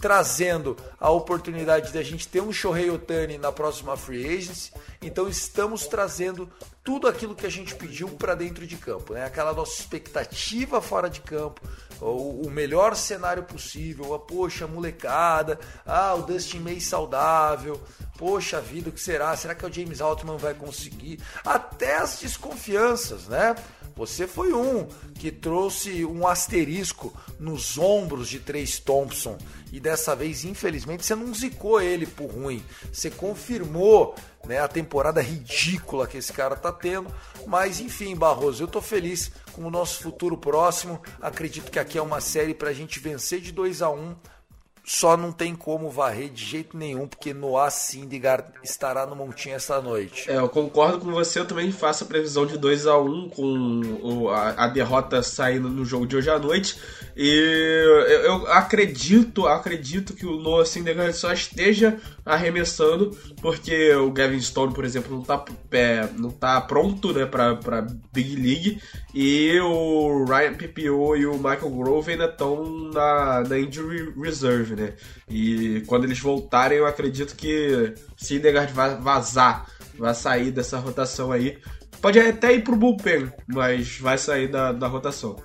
trazendo 0.00 0.76
a 0.98 1.10
oportunidade 1.10 1.92
da 1.92 2.02
gente 2.02 2.26
ter 2.26 2.40
um 2.40 2.52
Shohei 2.52 2.90
Otani 2.90 3.36
na 3.36 3.52
próxima 3.52 3.96
free 3.96 4.26
agency. 4.26 4.72
Então 5.02 5.28
estamos 5.28 5.86
trazendo 5.86 6.50
tudo 6.82 7.06
aquilo 7.06 7.34
que 7.34 7.46
a 7.46 7.50
gente 7.50 7.74
pediu 7.74 8.08
para 8.08 8.34
dentro 8.34 8.66
de 8.66 8.76
campo, 8.76 9.12
né? 9.12 9.24
Aquela 9.24 9.52
nossa 9.52 9.80
expectativa 9.80 10.80
fora 10.80 11.10
de 11.10 11.20
campo, 11.20 11.60
o, 12.00 12.46
o 12.46 12.50
melhor 12.50 12.96
cenário 12.96 13.42
possível, 13.42 14.14
a 14.14 14.18
poxa, 14.18 14.64
a 14.64 14.68
molecada, 14.68 15.60
ah, 15.84 16.14
o 16.14 16.22
Dustin 16.22 16.60
May 16.60 16.80
saudável, 16.80 17.80
poxa 18.16 18.60
vida, 18.60 18.88
o 18.88 18.92
que 18.92 19.00
será? 19.00 19.36
Será 19.36 19.54
que 19.54 19.64
o 19.64 19.72
James 19.72 20.00
Altman 20.00 20.38
vai 20.38 20.54
conseguir? 20.54 21.20
Até 21.44 21.96
as 21.96 22.18
desconfianças, 22.18 23.28
né? 23.28 23.54
Você 23.96 24.26
foi 24.26 24.52
um 24.52 24.86
que 25.14 25.30
trouxe 25.30 26.04
um 26.04 26.26
asterisco 26.26 27.12
nos 27.38 27.78
ombros 27.78 28.28
de 28.28 28.38
Três 28.38 28.78
Thompson 28.78 29.36
e 29.72 29.78
dessa 29.78 30.16
vez, 30.16 30.44
infelizmente, 30.44 31.04
você 31.04 31.14
não 31.14 31.32
zicou 31.32 31.80
ele 31.80 32.06
por 32.06 32.30
ruim. 32.30 32.62
Você 32.92 33.10
confirmou 33.10 34.14
né, 34.44 34.58
a 34.58 34.68
temporada 34.68 35.20
ridícula 35.20 36.06
que 36.06 36.18
esse 36.18 36.32
cara 36.32 36.56
tá 36.56 36.72
tendo. 36.72 37.12
Mas 37.46 37.80
enfim, 37.80 38.16
Barroso, 38.16 38.62
eu 38.62 38.68
tô 38.68 38.80
feliz 38.80 39.30
com 39.52 39.62
o 39.62 39.70
nosso 39.70 40.02
futuro 40.02 40.36
próximo. 40.36 41.00
Acredito 41.20 41.70
que 41.70 41.78
aqui 41.78 41.98
é 41.98 42.02
uma 42.02 42.20
série 42.20 42.54
pra 42.54 42.72
gente 42.72 42.98
vencer 42.98 43.40
de 43.40 43.52
2 43.52 43.82
a 43.82 43.90
1 43.90 43.94
um, 43.94 44.16
só 44.90 45.16
não 45.16 45.30
tem 45.30 45.54
como 45.54 45.88
varrer 45.88 46.30
de 46.30 46.44
jeito 46.44 46.76
nenhum, 46.76 47.06
porque 47.06 47.32
Noah 47.32 47.70
Syndergaard 47.70 48.46
estará 48.60 49.06
no 49.06 49.14
montinho 49.14 49.54
essa 49.54 49.80
noite. 49.80 50.28
É, 50.28 50.36
eu 50.36 50.48
concordo 50.48 50.98
com 50.98 51.12
você, 51.12 51.38
eu 51.38 51.46
também 51.46 51.70
faço 51.70 52.02
a 52.02 52.06
previsão 52.08 52.44
de 52.44 52.58
2 52.58 52.88
a 52.88 52.98
1 52.98 53.08
um, 53.08 53.28
com 53.28 54.28
a, 54.30 54.66
derrota 54.66 55.22
saindo 55.22 55.68
no 55.68 55.84
jogo 55.84 56.08
de 56.08 56.16
hoje 56.16 56.28
à 56.28 56.40
noite. 56.40 56.76
E 57.22 57.34
eu, 57.84 58.00
eu 58.22 58.46
acredito, 58.50 59.46
acredito 59.46 60.14
que 60.14 60.24
o 60.24 60.40
Noah 60.40 60.64
Syndergaard 60.64 61.14
só 61.14 61.30
esteja 61.30 62.00
arremessando, 62.24 63.10
porque 63.42 63.92
o 63.94 64.10
Gavin 64.10 64.40
Stone, 64.40 64.72
por 64.72 64.86
exemplo, 64.86 65.14
não 65.14 65.22
tá, 65.22 65.44
é, 65.70 66.08
não 66.16 66.30
tá 66.30 66.58
pronto 66.62 67.12
né, 67.12 67.26
pra, 67.26 67.56
pra 67.56 67.86
Big 68.10 68.36
League, 68.36 68.80
e 69.14 69.60
o 69.60 70.24
Ryan 70.24 70.54
PPO 70.54 71.16
e 71.18 71.26
o 71.26 71.34
Michael 71.34 71.68
Grove 71.68 72.12
ainda 72.12 72.24
estão 72.24 72.90
na, 72.90 73.42
na 73.46 73.58
Injury 73.58 74.14
Reserve, 74.18 74.74
né? 74.74 74.94
E 75.28 75.82
quando 75.86 76.04
eles 76.04 76.20
voltarem, 76.20 76.78
eu 76.78 76.86
acredito 76.86 77.36
que 77.36 77.92
Syndergaard 78.16 78.72
vai 78.72 78.96
vazar, 78.96 79.66
vai 79.98 80.14
sair 80.14 80.50
dessa 80.50 80.78
rotação 80.78 81.30
aí. 81.30 81.58
Pode 82.00 82.18
até 82.18 82.54
ir 82.54 82.64
pro 82.64 82.74
bullpen, 82.74 83.30
mas 83.46 83.98
vai 83.98 84.16
sair 84.16 84.48
da, 84.48 84.72
da 84.72 84.86
rotação. 84.86 85.36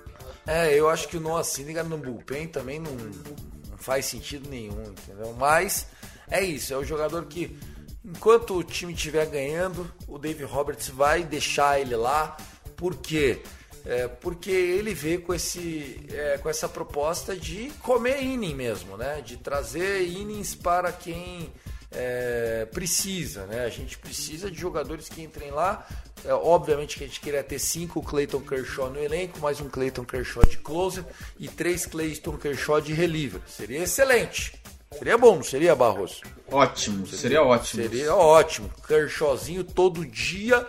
É, 0.46 0.72
eu 0.72 0.88
acho 0.88 1.08
que 1.08 1.16
o 1.16 1.20
Noah 1.20 1.42
Syndergaard 1.42 1.90
no 1.90 1.98
bullpen 1.98 2.46
também 2.46 2.78
não, 2.78 2.92
não 2.92 3.76
faz 3.76 4.06
sentido 4.06 4.48
nenhum, 4.48 4.80
entendeu? 4.84 5.34
Mas 5.36 5.88
é 6.30 6.42
isso, 6.42 6.72
é 6.72 6.76
o 6.76 6.84
jogador 6.84 7.24
que, 7.26 7.58
enquanto 8.04 8.54
o 8.54 8.62
time 8.62 8.92
estiver 8.92 9.26
ganhando, 9.26 9.90
o 10.06 10.18
Dave 10.18 10.44
Roberts 10.44 10.88
vai 10.88 11.24
deixar 11.24 11.80
ele 11.80 11.96
lá. 11.96 12.36
Por 12.76 12.94
quê? 12.94 13.42
É, 13.84 14.08
porque 14.08 14.50
ele 14.50 14.94
vê 14.94 15.18
com, 15.18 15.32
esse, 15.32 16.04
é, 16.10 16.38
com 16.38 16.48
essa 16.48 16.68
proposta 16.68 17.36
de 17.36 17.70
comer 17.82 18.22
inning 18.22 18.54
mesmo, 18.54 18.96
né? 18.96 19.20
De 19.20 19.36
trazer 19.36 20.02
innings 20.02 20.54
para 20.54 20.92
quem 20.92 21.52
é, 21.96 22.68
precisa, 22.72 23.46
né? 23.46 23.64
A 23.64 23.70
gente 23.70 23.96
precisa 23.96 24.50
de 24.50 24.58
jogadores 24.58 25.08
que 25.08 25.22
entrem 25.22 25.50
lá. 25.50 25.86
É, 26.24 26.32
obviamente 26.34 26.98
que 26.98 27.04
a 27.04 27.06
gente 27.06 27.20
queria 27.20 27.42
ter 27.42 27.58
cinco 27.58 28.02
Clayton 28.02 28.40
Kershaw 28.40 28.90
no 28.90 29.02
elenco, 29.02 29.40
mais 29.40 29.60
um 29.60 29.68
Clayton 29.68 30.04
Kershaw 30.04 30.44
de 30.44 30.58
closer 30.58 31.04
e 31.38 31.48
três 31.48 31.86
Clayton 31.86 32.36
Kershaw 32.36 32.80
de 32.80 32.92
reliever. 32.92 33.40
Seria 33.48 33.82
excelente. 33.82 34.60
Seria 34.92 35.16
bom, 35.18 35.36
não 35.36 35.42
seria, 35.42 35.74
Barroso? 35.74 36.20
Ótimo, 36.50 37.06
seria, 37.06 37.18
seria 37.20 37.42
ótimo. 37.42 37.82
Seria 37.82 38.14
ótimo. 38.14 38.70
Kershawzinho 38.86 39.64
todo 39.64 40.06
dia 40.06 40.66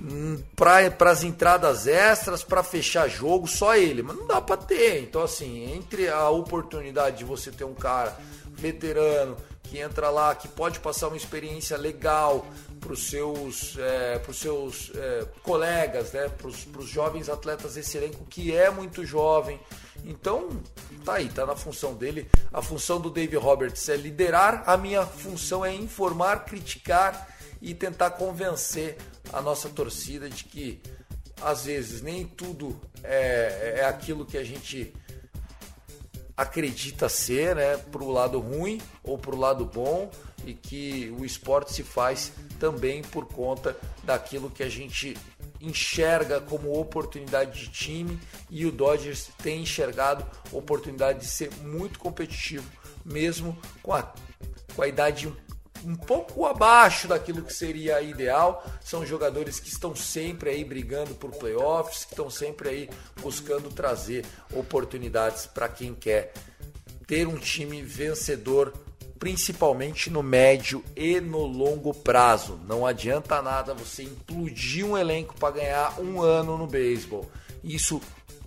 hum, 0.00 0.40
para 0.54 1.10
as 1.10 1.24
entradas 1.24 1.86
extras, 1.86 2.44
para 2.44 2.62
fechar 2.62 3.08
jogo, 3.08 3.46
só 3.48 3.74
ele. 3.76 4.02
Mas 4.02 4.16
não 4.16 4.26
dá 4.26 4.40
para 4.40 4.56
ter. 4.56 5.02
Então, 5.02 5.22
assim, 5.22 5.74
entre 5.74 6.08
a 6.08 6.30
oportunidade 6.30 7.18
de 7.18 7.24
você 7.24 7.50
ter 7.50 7.64
um 7.64 7.74
cara 7.74 8.16
veterano 8.54 9.36
que 9.72 9.78
entra 9.78 10.10
lá, 10.10 10.34
que 10.34 10.48
pode 10.48 10.80
passar 10.80 11.08
uma 11.08 11.16
experiência 11.16 11.78
legal 11.78 12.44
para 12.78 12.92
os 12.92 13.08
seus, 13.08 13.78
é, 13.78 14.18
pros 14.18 14.36
seus 14.38 14.92
é, 14.94 15.26
colegas, 15.42 16.12
né, 16.12 16.28
para 16.28 16.46
os 16.46 16.86
jovens 16.86 17.30
atletas 17.30 17.72
desse 17.72 17.96
elenco, 17.96 18.22
que 18.26 18.54
é 18.54 18.68
muito 18.68 19.02
jovem. 19.02 19.58
Então, 20.04 20.50
tá 21.06 21.14
aí, 21.14 21.30
tá 21.30 21.46
na 21.46 21.56
função 21.56 21.94
dele. 21.94 22.28
A 22.52 22.60
função 22.60 23.00
do 23.00 23.08
Dave 23.08 23.34
Roberts 23.36 23.88
é 23.88 23.96
liderar, 23.96 24.62
a 24.66 24.76
minha 24.76 25.06
função 25.06 25.64
é 25.64 25.74
informar, 25.74 26.44
criticar 26.44 27.28
e 27.62 27.72
tentar 27.72 28.10
convencer 28.10 28.98
a 29.32 29.40
nossa 29.40 29.70
torcida 29.70 30.28
de 30.28 30.44
que 30.44 30.82
às 31.40 31.64
vezes 31.64 32.02
nem 32.02 32.26
tudo 32.26 32.78
é, 33.02 33.76
é 33.78 33.84
aquilo 33.86 34.26
que 34.26 34.36
a 34.36 34.44
gente 34.44 34.92
acredita 36.36 37.08
ser, 37.08 37.56
né, 37.56 37.76
pro 37.76 38.10
lado 38.10 38.38
ruim 38.38 38.80
ou 39.02 39.18
pro 39.18 39.36
lado 39.36 39.64
bom 39.64 40.10
e 40.44 40.54
que 40.54 41.14
o 41.18 41.24
esporte 41.24 41.72
se 41.72 41.82
faz 41.82 42.32
também 42.58 43.02
por 43.02 43.26
conta 43.26 43.76
daquilo 44.02 44.50
que 44.50 44.62
a 44.62 44.68
gente 44.68 45.16
enxerga 45.60 46.40
como 46.40 46.78
oportunidade 46.78 47.60
de 47.60 47.68
time 47.70 48.18
e 48.50 48.66
o 48.66 48.72
Dodgers 48.72 49.30
tem 49.42 49.62
enxergado 49.62 50.26
oportunidade 50.50 51.20
de 51.20 51.26
ser 51.26 51.52
muito 51.62 51.98
competitivo, 51.98 52.68
mesmo 53.04 53.56
com 53.82 53.92
a, 53.92 54.12
com 54.74 54.82
a 54.82 54.88
idade 54.88 55.32
pouco 55.96 56.46
abaixo 56.46 57.08
daquilo 57.08 57.42
que 57.42 57.52
seria 57.52 58.00
ideal. 58.00 58.64
São 58.80 59.04
jogadores 59.04 59.58
que 59.58 59.68
estão 59.68 59.94
sempre 59.94 60.50
aí 60.50 60.64
brigando 60.64 61.14
por 61.14 61.30
playoffs, 61.30 62.04
que 62.04 62.12
estão 62.12 62.30
sempre 62.30 62.68
aí 62.68 62.90
buscando 63.20 63.70
trazer 63.70 64.24
oportunidades 64.52 65.46
para 65.46 65.68
quem 65.68 65.94
quer 65.94 66.32
ter 67.06 67.26
um 67.26 67.36
time 67.36 67.82
vencedor, 67.82 68.72
principalmente 69.18 70.08
no 70.08 70.22
médio 70.22 70.84
e 70.96 71.20
no 71.20 71.44
longo 71.44 71.92
prazo. 71.92 72.58
Não 72.66 72.86
adianta 72.86 73.42
nada 73.42 73.74
você 73.74 74.04
implodir 74.04 74.86
um 74.86 74.96
elenco 74.96 75.34
para 75.34 75.54
ganhar 75.54 76.00
um 76.00 76.20
ano 76.20 76.56
no 76.56 76.66
beisebol. 76.66 77.30
Isso 77.62 78.00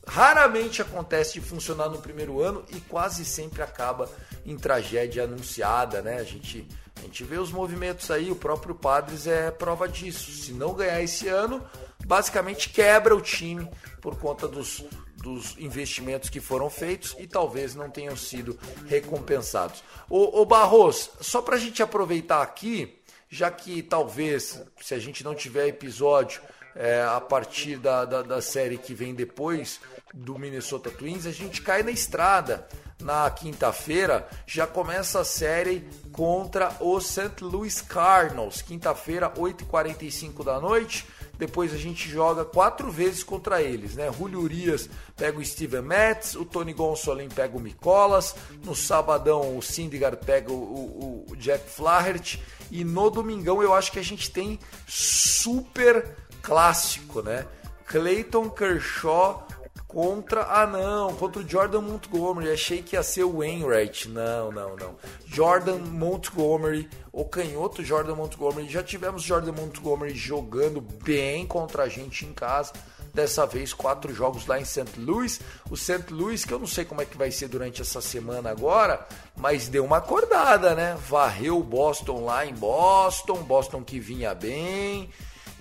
raramente 0.08 0.82
acontece 0.82 1.34
de 1.34 1.42
funcionar 1.42 1.90
no 1.90 2.00
primeiro 2.00 2.42
ano 2.42 2.64
e 2.70 2.80
quase 2.82 3.26
sempre 3.26 3.62
acaba 3.62 4.10
em 4.46 4.58
tragédia 4.58 5.24
anunciada, 5.24 6.02
né? 6.02 6.18
A 6.18 6.24
gente, 6.24 6.68
a 6.98 7.02
gente 7.02 7.24
vê 7.24 7.38
os 7.38 7.52
movimentos 7.52 8.10
aí, 8.10 8.32
o 8.32 8.36
próprio 8.36 8.74
Padres 8.74 9.28
é 9.28 9.52
prova 9.52 9.88
disso. 9.88 10.32
Se 10.32 10.54
não 10.54 10.74
ganhar 10.74 11.02
esse 11.02 11.28
ano, 11.28 11.64
basicamente 12.06 12.70
quebra 12.70 13.16
o 13.16 13.22
time 13.22 13.70
por 14.02 14.18
conta 14.18 14.48
dos, 14.48 14.84
dos 15.18 15.58
investimentos 15.58 16.30
que 16.30 16.40
foram 16.40 16.70
feitos 16.70 17.16
e 17.20 17.28
talvez 17.28 17.76
não 17.76 17.90
tenham 17.90 18.16
sido 18.16 18.58
recompensados. 18.88 19.84
O 20.10 20.46
Barros, 20.46 21.10
só 21.20 21.42
para 21.42 21.56
a 21.56 21.60
gente 21.60 21.84
aproveitar 21.84 22.42
aqui, 22.42 23.00
já 23.30 23.52
que 23.52 23.82
talvez, 23.84 24.62
se 24.82 24.94
a 24.94 25.00
gente 25.00 25.24
não 25.24 25.36
tiver 25.36 25.68
episódio 25.68 26.42
é, 26.76 27.02
a 27.02 27.22
partir 27.22 27.78
da, 27.78 28.04
da, 28.06 28.22
da 28.22 28.42
série 28.42 28.78
que 28.78 28.94
vem 28.94 29.16
depois 29.16 29.80
do 30.14 30.38
Minnesota 30.38 30.92
Twins, 30.92 31.26
a 31.26 31.32
gente 31.32 31.62
cai 31.62 31.84
na 31.84 31.92
estrada. 31.92 32.68
Na 33.02 33.30
quinta-feira 33.30 34.28
já 34.48 34.66
começa 34.66 35.20
a 35.20 35.26
série 35.26 35.88
contra 36.14 36.72
o 36.80 37.00
St. 37.00 37.42
Louis 37.42 37.82
Cardinals. 37.82 38.62
Quinta-feira, 38.62 39.30
8h45 39.30 40.44
da 40.46 40.60
noite. 40.60 41.06
Depois 41.38 41.74
a 41.74 41.78
gente 41.78 42.10
joga 42.10 42.46
quatro 42.46 42.90
vezes 42.90 43.24
contra 43.24 43.62
eles, 43.62 43.96
né? 43.96 44.10
Julio 44.18 44.40
Urias 44.40 44.90
pega 45.18 45.38
o 45.38 45.46
Steven 45.46 45.82
Metz, 45.82 46.36
o 46.36 46.46
Tony 46.46 46.74
Gonsolin 46.74 47.28
pega 47.28 47.58
o 47.58 47.60
Micolas, 47.60 48.36
no 48.64 48.74
sabadão 48.74 49.58
o 49.58 49.62
Syndergaard 49.62 50.18
pega 50.26 50.52
o, 50.52 50.56
o, 50.56 51.26
o 51.30 51.36
Jack 51.36 51.70
Flaherty 51.70 52.42
e 52.72 52.84
no 52.84 53.10
domingão 53.10 53.62
eu 53.62 53.74
acho 53.74 53.92
que 53.92 54.00
a 54.00 54.04
gente 54.04 54.32
tem 54.32 54.58
super 54.88 56.16
clássico, 56.46 57.24
né? 57.24 57.46
Clayton 57.88 58.50
Kershaw 58.50 59.48
contra. 59.88 60.44
Ah, 60.44 60.68
não, 60.68 61.16
contra 61.16 61.42
o 61.42 61.50
Jordan 61.50 61.82
Montgomery. 61.82 62.52
Achei 62.52 62.84
que 62.84 62.96
ia 62.96 63.04
ser 63.04 63.24
o 63.24 63.40
Wainwright. 63.40 64.08
Não, 64.10 64.52
não, 64.52 64.76
não. 64.76 64.96
Jordan 65.26 65.78
Montgomery, 65.78 66.88
o 67.12 67.26
canhoto 67.26 67.84
Jordan 67.84 68.16
Montgomery. 68.16 68.70
Já 68.70 68.84
tivemos 68.84 69.24
Jordan 69.24 69.54
Montgomery 69.54 70.14
jogando 70.14 70.82
bem 70.82 71.48
contra 71.48 71.84
a 71.84 71.90
gente 71.90 72.26
em 72.26 72.34
casa. 72.34 72.74
Dessa 73.14 73.46
vez, 73.46 73.74
quatro 73.74 74.14
jogos 74.14 74.46
lá 74.46 74.60
em 74.60 74.66
St. 74.66 75.00
Louis. 75.00 75.40
O 75.72 75.78
St. 75.78 76.12
Louis, 76.12 76.44
que 76.44 76.54
eu 76.54 76.60
não 76.60 76.68
sei 76.68 76.84
como 76.84 77.02
é 77.02 77.06
que 77.06 77.18
vai 77.18 77.32
ser 77.32 77.48
durante 77.48 77.82
essa 77.82 78.02
semana 78.02 78.52
agora, 78.52 79.08
mas 79.38 79.70
deu 79.70 79.86
uma 79.86 79.98
acordada, 79.98 80.76
né? 80.76 80.98
Varreu 81.08 81.58
o 81.58 81.64
Boston 81.64 82.26
lá 82.26 82.46
em 82.46 82.54
Boston. 82.54 83.42
Boston 83.44 83.82
que 83.86 84.02
vinha 84.02 84.36
bem 84.36 85.10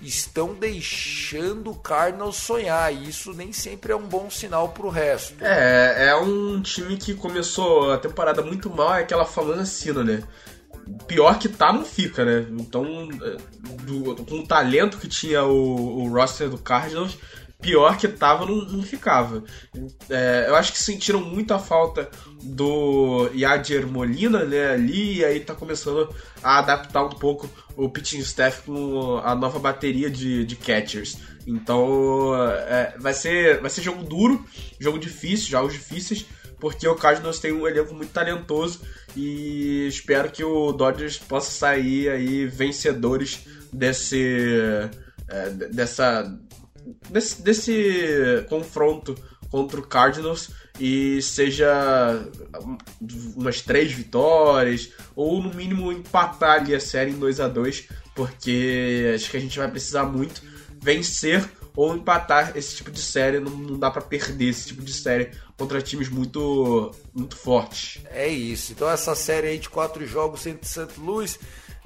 estão 0.01 0.53
deixando 0.53 1.71
o 1.71 1.75
Cardinals 1.75 2.35
sonhar. 2.35 2.93
E 2.93 3.09
isso 3.09 3.33
nem 3.33 3.51
sempre 3.51 3.91
é 3.91 3.95
um 3.95 4.07
bom 4.07 4.29
sinal 4.29 4.69
pro 4.69 4.89
resto. 4.89 5.43
É, 5.43 6.09
é 6.09 6.15
um 6.15 6.61
time 6.61 6.97
que 6.97 7.13
começou 7.13 7.91
a 7.91 7.97
temporada 7.97 8.41
muito 8.41 8.69
mal, 8.69 8.95
é 8.95 9.01
aquela 9.01 9.25
famosa 9.25 9.65
sina, 9.65 10.03
né? 10.03 10.23
Pior 11.07 11.39
que 11.39 11.49
tá, 11.49 11.73
não 11.73 11.83
fica, 11.83 12.23
né? 12.23 12.45
Então, 12.51 12.85
é, 13.21 13.37
do, 13.83 14.15
com 14.25 14.39
o 14.39 14.47
talento 14.47 14.97
que 14.97 15.07
tinha 15.07 15.43
o, 15.43 16.03
o 16.03 16.09
roster 16.09 16.49
do 16.49 16.57
Cardinals, 16.57 17.17
pior 17.61 17.97
que 17.97 18.07
tava, 18.07 18.45
não, 18.45 18.57
não 18.65 18.83
ficava. 18.83 19.43
É, 20.09 20.45
eu 20.47 20.55
acho 20.55 20.71
que 20.71 20.79
sentiram 20.79 21.21
muita 21.21 21.57
falta 21.57 22.09
do 22.43 23.29
Yadier 23.33 23.87
Molina, 23.87 24.43
né, 24.45 24.71
ali, 24.71 25.17
e 25.17 25.25
aí 25.25 25.39
tá 25.39 25.55
começando 25.55 26.13
a 26.43 26.59
adaptar 26.59 27.03
um 27.03 27.09
pouco 27.09 27.49
o 27.75 27.89
pitching 27.89 28.19
staff 28.19 28.63
com 28.63 29.17
a 29.23 29.35
nova 29.35 29.59
bateria 29.59 30.09
de, 30.09 30.45
de 30.45 30.55
catchers. 30.55 31.17
Então, 31.47 32.33
é, 32.67 32.95
vai, 32.97 33.13
ser, 33.13 33.61
vai 33.61 33.69
ser 33.69 33.81
jogo 33.81 34.03
duro, 34.03 34.43
jogo 34.79 34.97
difícil, 34.97 35.49
jogos 35.49 35.73
difíceis, 35.73 36.25
porque 36.59 36.87
o 36.87 36.95
Cardinals 36.95 37.39
tem 37.39 37.51
um 37.51 37.67
elenco 37.67 37.93
muito 37.93 38.11
talentoso 38.11 38.81
e 39.15 39.87
espero 39.87 40.31
que 40.31 40.43
o 40.43 40.71
Dodgers 40.71 41.17
possa 41.17 41.51
sair 41.51 42.09
aí 42.09 42.45
vencedores 42.45 43.45
desse, 43.71 44.89
é, 45.27 45.49
dessa 45.49 46.37
desse, 47.09 47.41
desse 47.41 48.45
confronto 48.49 49.15
contra 49.49 49.79
o 49.79 49.87
Cardinals 49.87 50.49
e 50.79 51.21
seja 51.21 52.27
umas 53.35 53.61
três 53.61 53.91
vitórias 53.91 54.91
ou 55.15 55.41
no 55.41 55.53
mínimo 55.53 55.91
empatar 55.91 56.61
ali 56.61 56.75
a 56.75 56.79
série 56.79 57.11
em 57.11 57.17
2 57.19 57.39
a 57.39 57.47
2 57.47 57.87
porque 58.13 59.13
acho 59.15 59.29
que 59.29 59.37
a 59.37 59.39
gente 59.39 59.57
vai 59.57 59.69
precisar 59.69 60.03
muito 60.03 60.41
vencer 60.81 61.49
ou 61.75 61.95
empatar 61.95 62.53
esse 62.55 62.75
tipo 62.75 62.91
de 62.91 62.99
série 62.99 63.39
não, 63.39 63.51
não 63.51 63.79
dá 63.79 63.89
para 63.89 64.01
perder 64.01 64.49
esse 64.49 64.67
tipo 64.67 64.81
de 64.81 64.91
série 64.91 65.31
contra 65.57 65.81
times 65.81 66.09
muito 66.09 66.91
muito 67.13 67.37
fortes 67.37 68.01
é 68.11 68.27
isso 68.27 68.73
então 68.73 68.89
essa 68.89 69.15
série 69.15 69.47
aí 69.47 69.59
de 69.59 69.69
quatro 69.69 70.05
jogos 70.05 70.45
entre 70.45 70.67
St. 70.67 70.87
Louis 70.97 71.39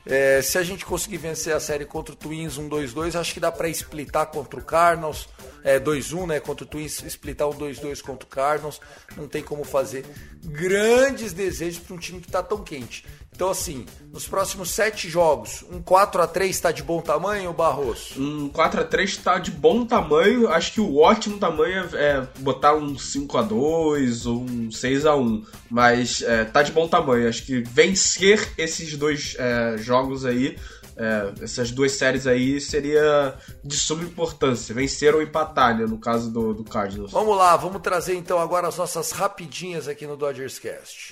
é, 0.10 0.42
se 0.42 0.58
a 0.58 0.64
gente 0.64 0.84
conseguir 0.84 1.18
vencer 1.18 1.56
a 1.56 1.60
série 1.60 1.86
contra 1.86 2.14
o 2.14 2.18
Twins 2.18 2.58
1-2-2, 2.58 3.14
acho 3.14 3.32
que 3.32 3.40
dá 3.40 3.52
para 3.52 3.70
splitar 3.70 4.26
contra 4.26 4.60
o 4.60 4.64
Cardinals. 4.64 5.30
É, 5.64 5.80
2-1, 5.80 6.26
né? 6.26 6.40
Contra 6.40 6.66
o 6.66 6.68
Twins, 6.68 7.04
splitar 7.04 7.48
um 7.48 7.54
2-2 7.54 8.02
contra 8.02 8.26
o 8.26 8.30
Cardinals. 8.30 8.82
Não 9.16 9.28
tem 9.28 9.44
como 9.44 9.64
fazer 9.64 10.04
grandes 10.44 11.32
desejos 11.32 11.80
para 11.80 11.96
um 11.96 12.00
time 12.00 12.20
que 12.20 12.28
está 12.28 12.42
tão 12.42 12.64
quente. 12.64 13.06
Então, 13.40 13.52
assim, 13.52 13.86
nos 14.12 14.28
próximos 14.28 14.70
sete 14.72 15.08
jogos, 15.08 15.64
um 15.72 15.82
4 15.82 16.22
a 16.22 16.28
3 16.28 16.54
está 16.54 16.72
de 16.72 16.84
bom 16.84 17.00
tamanho, 17.00 17.54
Barroso? 17.54 18.22
Um 18.22 18.50
4 18.50 18.82
a 18.82 18.84
3 18.84 19.10
está 19.12 19.40
de 19.40 19.52
bom 19.52 19.86
tamanho. 19.86 20.50
Acho 20.50 20.74
que 20.74 20.82
o 20.82 20.98
ótimo 20.98 21.38
tamanho 21.38 21.88
é 21.94 22.28
botar 22.40 22.76
um 22.76 22.98
5 22.98 23.38
a 23.38 23.42
2 23.42 24.26
ou 24.26 24.42
um 24.42 24.70
6 24.72 25.06
a 25.06 25.16
1 25.16 25.46
Mas 25.70 26.22
é, 26.22 26.44
tá 26.44 26.64
de 26.64 26.74
bom 26.74 26.88
tamanho. 26.88 27.30
Acho 27.30 27.46
que 27.46 27.62
vencer 27.62 28.52
esses 28.58 28.98
dois 28.98 29.36
é, 29.40 29.78
jogos 29.78 29.99
aí, 30.26 30.58
é, 30.96 31.34
essas 31.44 31.72
duas 31.72 31.94
séries 31.94 32.28
aí, 32.28 32.60
seria 32.60 33.36
de 33.64 33.76
suma 33.78 34.04
importância. 34.04 34.76
Vencer 34.76 35.16
ou 35.16 35.22
empatar, 35.22 35.78
né, 35.78 35.86
no 35.86 35.98
caso 35.98 36.32
do, 36.32 36.54
do 36.54 36.64
Cardinals. 36.64 37.12
Vamos 37.12 37.38
lá, 37.38 37.56
vamos 37.56 37.82
trazer 37.82 38.16
então 38.16 38.40
agora 38.40 38.68
as 38.68 38.78
nossas 38.78 39.12
rapidinhas 39.12 39.88
aqui 39.88 40.06
no 40.06 40.18
Dodgers 40.18 40.60
Cast. 40.60 41.12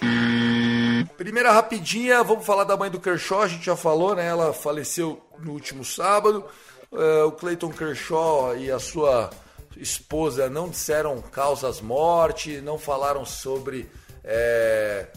Primeira 1.17 1.51
rapidinha, 1.51 2.23
vamos 2.23 2.45
falar 2.45 2.63
da 2.63 2.77
mãe 2.77 2.91
do 2.91 2.99
Kershaw, 2.99 3.41
a 3.41 3.47
gente 3.47 3.65
já 3.65 3.75
falou, 3.75 4.15
né? 4.15 4.27
Ela 4.27 4.53
faleceu 4.53 5.21
no 5.39 5.51
último 5.51 5.83
sábado. 5.83 6.45
Uh, 6.91 7.27
o 7.27 7.31
Clayton 7.31 7.69
Kershaw 7.69 8.57
e 8.57 8.71
a 8.71 8.79
sua 8.79 9.29
esposa 9.75 10.49
não 10.49 10.69
disseram 10.69 11.21
causas 11.21 11.81
morte, 11.81 12.61
não 12.61 12.77
falaram 12.77 13.25
sobre 13.25 13.89
é, 14.23 15.07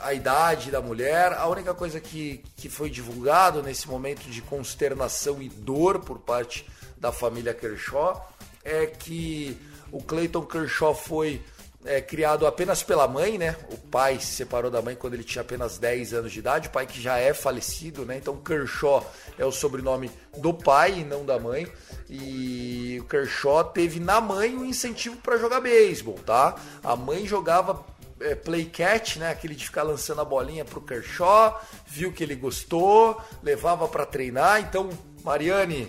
a 0.00 0.12
idade 0.12 0.70
da 0.70 0.80
mulher. 0.80 1.32
A 1.32 1.46
única 1.46 1.74
coisa 1.74 2.00
que, 2.00 2.42
que 2.56 2.68
foi 2.68 2.90
divulgado 2.90 3.62
nesse 3.62 3.88
momento 3.88 4.22
de 4.30 4.42
consternação 4.42 5.42
e 5.42 5.48
dor 5.48 6.00
por 6.00 6.18
parte 6.18 6.66
da 6.96 7.12
família 7.12 7.52
Kershaw 7.52 8.32
é 8.64 8.86
que 8.86 9.56
o 9.90 10.02
Clayton 10.02 10.42
Kershaw 10.42 10.94
foi 10.94 11.42
é, 11.84 12.00
criado 12.00 12.46
apenas 12.46 12.82
pela 12.82 13.08
mãe, 13.08 13.36
né? 13.36 13.56
O 13.70 13.76
pai 13.76 14.18
se 14.20 14.34
separou 14.34 14.70
da 14.70 14.80
mãe 14.80 14.94
quando 14.94 15.14
ele 15.14 15.24
tinha 15.24 15.42
apenas 15.42 15.78
10 15.78 16.14
anos 16.14 16.32
de 16.32 16.38
idade, 16.38 16.68
o 16.68 16.70
pai 16.70 16.86
que 16.86 17.00
já 17.00 17.18
é 17.18 17.34
falecido, 17.34 18.04
né? 18.04 18.16
Então 18.16 18.36
Kershaw 18.36 19.04
é 19.36 19.44
o 19.44 19.50
sobrenome 19.50 20.10
do 20.38 20.54
pai 20.54 21.00
e 21.00 21.04
não 21.04 21.24
da 21.24 21.38
mãe. 21.38 21.66
E 22.08 22.98
o 23.00 23.04
Kershaw 23.04 23.64
teve 23.64 23.98
na 23.98 24.20
mãe 24.20 24.54
um 24.54 24.64
incentivo 24.64 25.16
para 25.16 25.38
jogar 25.38 25.60
beisebol, 25.60 26.18
tá? 26.24 26.56
A 26.84 26.94
mãe 26.94 27.26
jogava 27.26 27.84
é, 28.22 28.34
play 28.34 28.64
catch, 28.64 29.16
né? 29.16 29.30
Aquele 29.30 29.54
de 29.54 29.64
ficar 29.64 29.82
lançando 29.82 30.20
a 30.20 30.24
bolinha 30.24 30.64
pro 30.64 30.80
Kershaw, 30.80 31.60
viu 31.86 32.12
que 32.12 32.22
ele 32.22 32.34
gostou, 32.34 33.20
levava 33.42 33.88
para 33.88 34.06
treinar. 34.06 34.60
Então, 34.60 34.90
Mariane, 35.24 35.86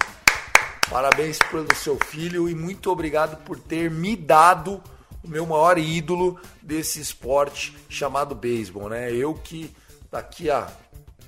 parabéns 0.89 1.39
pelo 1.51 1.73
seu 1.75 1.97
filho 2.05 2.49
e 2.49 2.55
muito 2.55 2.91
obrigado 2.91 3.37
por 3.43 3.59
ter 3.59 3.89
me 3.89 4.15
dado 4.15 4.81
o 5.23 5.27
meu 5.27 5.45
maior 5.45 5.77
ídolo 5.77 6.39
desse 6.61 6.99
esporte 6.99 7.75
chamado 7.87 8.35
beisebol, 8.35 8.89
né? 8.89 9.11
Eu 9.13 9.33
que 9.33 9.73
daqui 10.11 10.49
a 10.49 10.67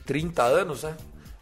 30 0.05 0.43
anos, 0.43 0.83
né? 0.83 0.97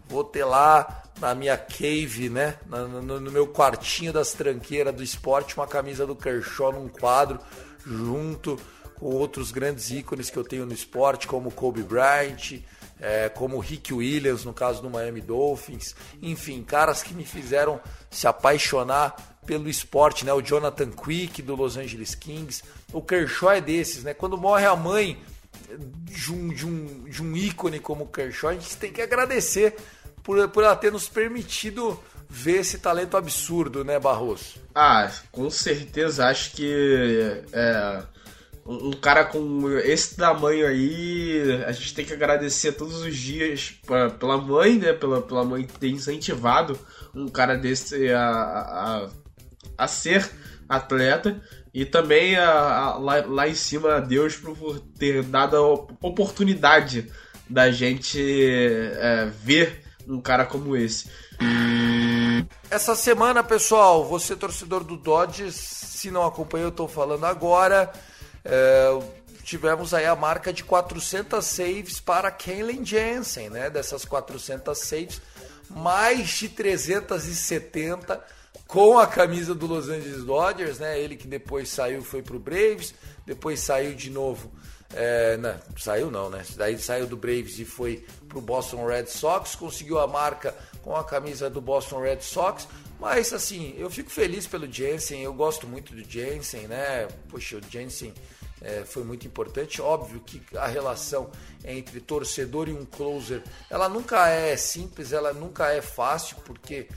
Vou 0.07 0.23
ter 0.23 0.45
lá 0.45 1.03
na 1.19 1.33
minha 1.33 1.57
cave, 1.57 2.29
né? 2.29 2.57
No, 2.67 3.01
no, 3.01 3.19
no 3.19 3.31
meu 3.31 3.47
quartinho 3.47 4.13
das 4.13 4.33
tranqueiras 4.33 4.93
do 4.93 5.01
esporte, 5.01 5.55
uma 5.55 5.67
camisa 5.67 6.05
do 6.05 6.15
Kershaw 6.15 6.71
num 6.71 6.87
quadro, 6.87 7.39
junto 7.85 8.59
com 8.99 9.07
outros 9.07 9.51
grandes 9.51 9.91
ícones 9.91 10.29
que 10.29 10.37
eu 10.37 10.43
tenho 10.43 10.65
no 10.65 10.73
esporte, 10.73 11.27
como 11.27 11.51
Kobe 11.51 11.83
Bryant, 11.83 12.61
é, 12.99 13.29
como 13.29 13.59
Rick 13.59 13.93
Williams, 13.93 14.45
no 14.45 14.53
caso 14.53 14.81
do 14.81 14.89
Miami 14.89 15.21
Dolphins. 15.21 15.95
Enfim, 16.21 16.63
caras 16.63 17.03
que 17.03 17.13
me 17.13 17.25
fizeram 17.25 17.79
se 18.09 18.27
apaixonar 18.27 19.37
pelo 19.45 19.69
esporte, 19.69 20.25
né? 20.25 20.33
O 20.33 20.41
Jonathan 20.41 20.89
Quick 20.91 21.41
do 21.41 21.55
Los 21.55 21.75
Angeles 21.75 22.15
Kings. 22.15 22.63
O 22.91 23.01
Kershaw 23.01 23.51
é 23.51 23.61
desses, 23.61 24.03
né? 24.03 24.13
Quando 24.13 24.37
morre 24.37 24.65
a 24.65 24.75
mãe 24.75 25.21
de 25.77 26.31
um, 26.31 26.47
de 26.49 26.65
um, 26.65 27.03
de 27.03 27.21
um 27.21 27.35
ícone 27.35 27.79
como 27.79 28.05
o 28.05 28.07
Kershaw, 28.07 28.51
a 28.51 28.53
gente 28.53 28.77
tem 28.77 28.91
que 28.91 29.01
agradecer 29.01 29.75
por, 30.23 30.47
por 30.49 30.63
ela 30.63 30.75
ter 30.75 30.91
nos 30.91 31.09
permitido 31.09 31.99
ver 32.29 32.61
esse 32.61 32.79
talento 32.79 33.15
absurdo, 33.15 33.83
né, 33.83 33.99
Barroso? 33.99 34.55
Ah, 34.73 35.11
com 35.31 35.49
certeza. 35.49 36.25
Acho 36.27 36.53
que 36.53 37.43
é, 37.51 38.03
um 38.65 38.91
cara 38.91 39.25
com 39.25 39.69
esse 39.79 40.15
tamanho 40.15 40.65
aí, 40.65 41.63
a 41.65 41.71
gente 41.71 41.93
tem 41.93 42.05
que 42.05 42.13
agradecer 42.13 42.73
todos 42.73 43.01
os 43.01 43.15
dias 43.15 43.75
pra, 43.85 44.09
pela 44.09 44.37
mãe, 44.37 44.77
né? 44.77 44.93
Pela, 44.93 45.21
pela 45.21 45.43
mãe 45.43 45.65
ter 45.65 45.89
incentivado 45.89 46.79
um 47.13 47.27
cara 47.27 47.57
desse 47.57 48.09
a, 48.11 48.25
a, 48.25 49.09
a 49.77 49.87
ser 49.87 50.29
atleta. 50.67 51.41
E 51.73 51.85
também 51.85 52.35
a, 52.35 52.51
a, 52.51 52.97
lá, 52.97 53.25
lá 53.25 53.47
em 53.49 53.55
cima 53.55 53.95
a 53.95 53.99
Deus 53.99 54.35
por 54.35 54.79
ter 54.79 55.23
dado 55.23 55.57
a 55.57 56.07
oportunidade 56.07 57.11
da 57.49 57.71
gente 57.71 58.19
é, 58.21 59.25
ver 59.43 59.83
um 60.07 60.21
cara 60.21 60.45
como 60.45 60.77
esse. 60.77 61.09
Essa 62.69 62.95
semana, 62.95 63.43
pessoal, 63.43 64.05
você 64.05 64.35
torcedor 64.35 64.83
do 64.83 64.95
Dodgers, 64.95 65.55
se 65.55 66.11
não 66.11 66.25
acompanhou, 66.25 66.67
eu 66.67 66.71
estou 66.71 66.87
falando 66.87 67.25
agora. 67.25 67.91
É, 68.43 68.99
tivemos 69.43 69.93
aí 69.93 70.05
a 70.05 70.15
marca 70.15 70.51
de 70.51 70.63
400 70.63 71.45
saves 71.45 71.99
para 71.99 72.31
Kenley 72.31 72.83
Jensen, 72.83 73.49
né? 73.49 73.69
Dessas 73.69 74.05
400 74.05 74.77
saves, 74.77 75.21
mais 75.69 76.29
de 76.29 76.49
370 76.49 78.23
com 78.67 78.97
a 78.97 79.05
camisa 79.05 79.53
do 79.53 79.67
Los 79.67 79.89
Angeles 79.89 80.23
Dodgers, 80.23 80.79
né? 80.79 80.99
Ele 80.99 81.15
que 81.15 81.27
depois 81.27 81.69
saiu, 81.69 82.01
foi 82.01 82.21
pro 82.21 82.39
Braves, 82.39 82.93
depois 83.25 83.59
saiu 83.59 83.93
de 83.93 84.09
novo. 84.09 84.51
É, 84.95 85.37
não, 85.37 85.55
saiu 85.77 86.11
não, 86.11 86.29
né? 86.29 86.43
Daí 86.55 86.77
saiu 86.77 87.07
do 87.07 87.17
Braves 87.17 87.57
e 87.59 87.65
foi 87.65 88.05
pro 88.29 88.39
Boston 88.39 88.85
Red 88.85 89.07
Sox, 89.07 89.55
conseguiu 89.55 89.99
a 89.99 90.07
marca 90.07 90.55
com 90.83 90.95
a 90.95 91.03
camisa 91.03 91.49
do 91.49 91.59
Boston 91.59 92.01
Red 92.01 92.21
Sox. 92.21 92.67
Mas 92.99 93.33
assim, 93.33 93.75
eu 93.77 93.89
fico 93.89 94.09
feliz 94.09 94.47
pelo 94.47 94.71
Jensen, 94.71 95.21
eu 95.21 95.33
gosto 95.33 95.67
muito 95.67 95.93
do 95.93 96.03
Jensen, 96.03 96.67
né? 96.67 97.07
Poxa, 97.29 97.57
o 97.57 97.61
Jensen 97.69 98.13
é, 98.63 98.85
foi 98.85 99.03
muito 99.03 99.27
importante. 99.27 99.81
Óbvio 99.81 100.21
que 100.21 100.41
a 100.57 100.65
relação 100.65 101.29
entre 101.63 101.99
torcedor 101.99 102.69
e 102.69 102.73
um 102.73 102.85
closer, 102.85 103.43
ela 103.69 103.89
nunca 103.89 104.29
é 104.29 104.55
simples, 104.55 105.11
ela 105.11 105.33
nunca 105.33 105.71
é 105.71 105.81
fácil, 105.81 106.37
porque 106.45 106.87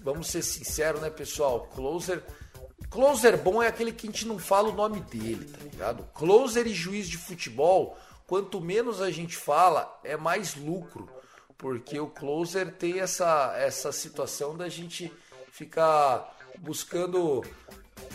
vamos 0.00 0.28
ser 0.28 0.42
sinceros, 0.42 1.00
né, 1.00 1.10
pessoal? 1.10 1.68
Closer, 1.74 2.22
closer 2.88 3.36
bom 3.36 3.62
é 3.62 3.66
aquele 3.66 3.92
que 3.92 4.06
a 4.06 4.10
gente 4.10 4.26
não 4.26 4.38
fala 4.38 4.68
o 4.68 4.74
nome 4.74 5.00
dele, 5.00 5.44
tá 5.46 5.58
ligado? 5.58 6.04
Closer 6.14 6.66
e 6.66 6.72
juiz 6.72 7.08
de 7.08 7.18
futebol, 7.18 7.98
quanto 8.26 8.60
menos 8.60 9.02
a 9.02 9.10
gente 9.10 9.36
fala, 9.36 10.00
é 10.04 10.16
mais 10.16 10.54
lucro, 10.54 11.08
porque 11.58 11.98
o 11.98 12.06
closer 12.06 12.72
tem 12.72 13.00
essa 13.00 13.54
essa 13.58 13.92
situação 13.92 14.56
da 14.56 14.68
gente 14.68 15.12
ficar 15.52 16.38
buscando 16.58 17.44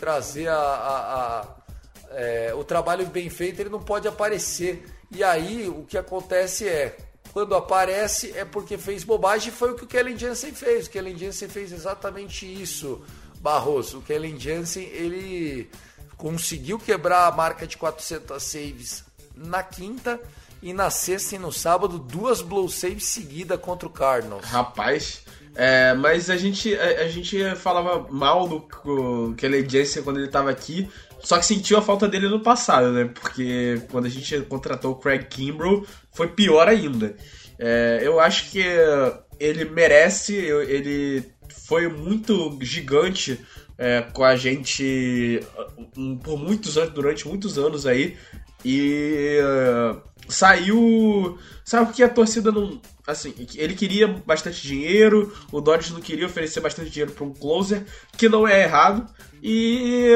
trazer 0.00 0.48
a, 0.48 0.56
a, 0.56 1.40
a 1.40 1.65
é, 2.10 2.52
o 2.54 2.64
trabalho 2.64 3.06
bem 3.06 3.28
feito 3.28 3.60
ele 3.60 3.70
não 3.70 3.80
pode 3.80 4.06
aparecer. 4.08 4.86
E 5.10 5.22
aí 5.22 5.68
o 5.68 5.84
que 5.84 5.96
acontece 5.96 6.68
é, 6.68 6.96
quando 7.32 7.54
aparece 7.54 8.32
é 8.36 8.44
porque 8.44 8.78
fez 8.78 9.04
bobagem, 9.04 9.52
foi 9.52 9.72
o 9.72 9.74
que 9.74 9.84
o 9.84 9.86
Kellen 9.86 10.18
Jansen 10.18 10.52
fez. 10.52 10.86
O 10.86 10.90
Kellen 10.90 11.16
Jansen 11.16 11.48
fez 11.48 11.72
exatamente 11.72 12.46
isso, 12.46 13.02
Barroso. 13.40 13.98
O 13.98 14.02
Kellen 14.02 14.38
Jansen, 14.38 14.84
ele 14.84 15.70
conseguiu 16.16 16.78
quebrar 16.78 17.26
a 17.26 17.30
marca 17.30 17.66
de 17.66 17.76
400 17.76 18.42
saves 18.42 19.04
na 19.34 19.62
quinta 19.62 20.18
e 20.62 20.72
na 20.72 20.88
sexta 20.88 21.36
e 21.36 21.38
no 21.38 21.52
sábado 21.52 21.98
duas 21.98 22.40
blow 22.40 22.68
saves 22.68 23.04
seguidas 23.04 23.60
contra 23.60 23.86
o 23.86 23.90
Cardinals. 23.90 24.44
Rapaz, 24.46 25.22
é, 25.54 25.94
mas 25.94 26.30
a 26.30 26.36
gente, 26.36 26.74
a, 26.74 27.02
a, 27.02 27.08
gente 27.08 27.54
falava 27.56 28.06
mal 28.10 28.48
do, 28.48 29.34
Kellen 29.36 29.68
Jansen 29.68 30.02
quando 30.02 30.18
ele 30.18 30.26
estava 30.26 30.50
aqui, 30.50 30.90
só 31.26 31.38
que 31.38 31.44
sentiu 31.44 31.76
a 31.76 31.82
falta 31.82 32.06
dele 32.06 32.28
no 32.28 32.38
passado, 32.38 32.92
né? 32.92 33.10
Porque 33.12 33.82
quando 33.90 34.06
a 34.06 34.08
gente 34.08 34.42
contratou 34.42 34.92
o 34.92 34.94
Craig 34.94 35.24
Kimbrough, 35.24 35.84
foi 36.12 36.28
pior 36.28 36.68
ainda. 36.68 37.16
É, 37.58 37.98
eu 38.00 38.20
acho 38.20 38.48
que 38.48 38.64
ele 39.40 39.64
merece, 39.64 40.36
ele 40.36 41.24
foi 41.66 41.88
muito 41.88 42.56
gigante 42.62 43.40
é, 43.76 44.02
com 44.02 44.22
a 44.22 44.36
gente 44.36 45.40
por 46.22 46.38
muitos 46.38 46.78
anos, 46.78 46.94
durante 46.94 47.26
muitos 47.26 47.58
anos 47.58 47.88
aí. 47.88 48.16
E 48.64 49.40
uh, 49.42 50.00
saiu. 50.28 51.36
Sabe 51.64 51.92
que 51.92 52.04
a 52.04 52.08
torcida 52.08 52.52
não. 52.52 52.80
Assim, 53.04 53.34
ele 53.56 53.74
queria 53.74 54.06
bastante 54.06 54.62
dinheiro, 54.62 55.34
o 55.50 55.60
Dodgers 55.60 55.90
não 55.90 56.00
queria 56.00 56.26
oferecer 56.26 56.60
bastante 56.60 56.90
dinheiro 56.90 57.10
para 57.10 57.24
um 57.24 57.34
closer, 57.34 57.84
que 58.16 58.28
não 58.28 58.46
é 58.46 58.62
errado. 58.62 59.12
E 59.42 60.08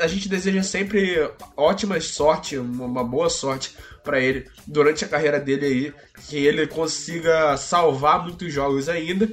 a 0.00 0.06
gente 0.06 0.28
deseja 0.28 0.62
sempre 0.62 1.30
ótima 1.56 2.00
sorte, 2.00 2.58
uma 2.58 3.04
boa 3.04 3.30
sorte 3.30 3.74
para 4.02 4.20
ele 4.20 4.46
durante 4.66 5.04
a 5.04 5.08
carreira 5.08 5.38
dele 5.38 5.66
aí, 5.66 5.94
que 6.28 6.36
ele 6.36 6.66
consiga 6.66 7.56
salvar 7.56 8.24
muitos 8.24 8.52
jogos 8.52 8.88
ainda, 8.88 9.30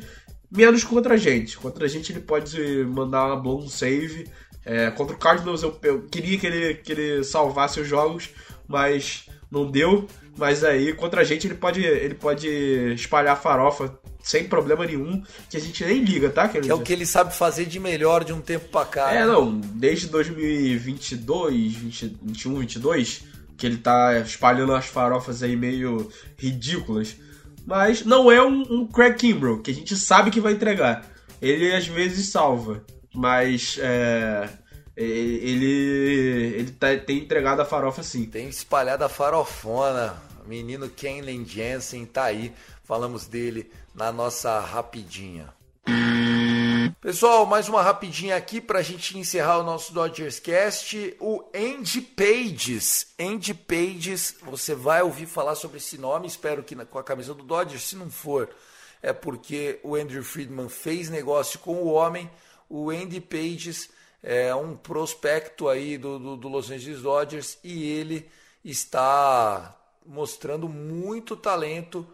menos 0.52 0.84
contra 0.84 1.16
a 1.16 1.18
gente. 1.18 1.58
Contra 1.58 1.86
a 1.86 1.88
gente 1.88 2.12
ele 2.12 2.22
pode 2.22 2.60
mandar 2.86 3.26
uma 3.28 3.38
blown 3.38 3.68
save. 3.68 4.28
É, 4.64 4.90
contra 4.92 5.16
o 5.16 5.20
Cardinals 5.20 5.62
eu, 5.62 5.78
eu, 5.84 6.02
queria 6.04 6.38
que 6.38 6.48
ele, 6.48 6.74
que 6.76 6.92
ele 6.92 7.24
salvasse 7.24 7.80
os 7.80 7.88
jogos, 7.88 8.30
mas 8.68 9.30
não 9.50 9.70
deu. 9.70 10.08
Mas 10.38 10.64
aí 10.64 10.94
contra 10.94 11.22
a 11.22 11.24
gente 11.24 11.48
ele 11.48 11.56
pode, 11.56 11.84
ele 11.84 12.16
pode 12.16 12.48
espalhar 12.94 13.42
farofa 13.42 13.98
sem 14.26 14.46
problema 14.46 14.88
nenhum, 14.88 15.24
que 15.48 15.56
a 15.56 15.60
gente 15.60 15.86
nem 15.86 16.04
liga, 16.04 16.32
tá? 16.32 16.50
Que 16.50 16.68
é 16.68 16.74
o 16.74 16.82
que 16.82 16.92
ele 16.92 17.06
sabe 17.06 17.36
fazer 17.36 17.68
de 17.68 17.80
melhor 17.80 18.24
de 18.24 18.34
um 18.34 18.42
tempo 18.42 18.68
pra 18.70 18.84
cá. 18.84 19.14
É, 19.14 19.24
não, 19.24 19.60
desde 19.60 20.08
2022, 20.08 21.74
20, 21.76 22.18
21, 22.24 22.56
22, 22.56 23.24
que 23.56 23.68
ele 23.68 23.78
tá 23.78 24.18
espalhando 24.18 24.74
as 24.74 24.88
farofas 24.88 25.44
aí 25.44 25.56
meio 25.56 26.10
ridículas. 26.36 27.16
Mas 27.68 28.04
não 28.04 28.32
é 28.32 28.44
um, 28.44 28.62
um 28.62 28.88
Craig 28.88 29.14
Kimbrough, 29.14 29.62
que 29.62 29.70
a 29.70 29.74
gente 29.76 29.96
sabe 29.96 30.32
que 30.32 30.42
vai 30.42 30.54
entregar. 30.54 31.08
Ele 31.40 31.72
às 31.76 31.86
vezes 31.86 32.32
salva, 32.32 32.84
mas 33.14 33.78
é, 33.80 34.50
ele, 34.98 36.56
ele 36.58 36.72
tá, 36.72 36.98
tem 36.98 37.20
entregado 37.20 37.62
a 37.62 37.66
farofa 37.66 38.02
sim. 38.02 38.26
Tem 38.26 38.50
espalhado 38.50 39.04
a 39.04 39.10
farofona. 39.10 40.16
Menino 40.48 40.90
Kenley 40.90 41.46
Jensen 41.46 42.08
tá 42.08 42.24
aí. 42.24 42.52
Falamos 42.84 43.28
dele 43.28 43.70
na 43.96 44.12
nossa 44.12 44.60
rapidinha. 44.60 45.54
Pessoal, 47.00 47.46
mais 47.46 47.70
uma 47.70 47.82
rapidinha 47.82 48.36
aqui 48.36 48.60
para 48.60 48.80
a 48.80 48.82
gente 48.82 49.18
encerrar 49.18 49.60
o 49.60 49.64
nosso 49.64 49.94
Dodgers 49.94 50.40
Cast. 50.40 51.16
O 51.20 51.44
Andy 51.56 52.02
Pages. 52.02 53.14
Andy 53.18 53.54
Pages, 53.54 54.36
você 54.42 54.76
vai 54.76 55.02
ouvir 55.02 55.28
falar 55.28 55.56
sobre 55.56 55.78
esse 55.78 55.98
nome, 55.98 56.28
espero 56.28 56.64
que 56.64 56.76
com 56.86 57.00
a 57.00 57.04
camisa 57.04 57.34
do 57.34 57.44
Dodgers. 57.44 57.84
Se 57.84 57.96
não 57.96 58.10
for, 58.10 58.50
é 59.02 59.14
porque 59.14 59.80
o 59.84 59.96
Andrew 59.96 60.24
Friedman 60.24 60.68
fez 60.68 61.10
negócio 61.10 61.60
com 61.60 61.76
o 61.76 61.88
homem. 61.88 62.30
O 62.68 62.90
Andy 62.90 63.22
Pages 63.22 63.90
é 64.22 64.54
um 64.56 64.76
prospecto 64.76 65.70
aí 65.70 65.98
do, 65.98 66.20
do, 66.20 66.36
do 66.36 66.48
Los 66.50 66.70
Angeles 66.70 67.02
Dodgers 67.02 67.60
e 67.64 67.84
ele 67.84 68.28
está 68.64 69.78
mostrando 70.06 70.68
muito 70.68 71.36
talento 71.36 72.06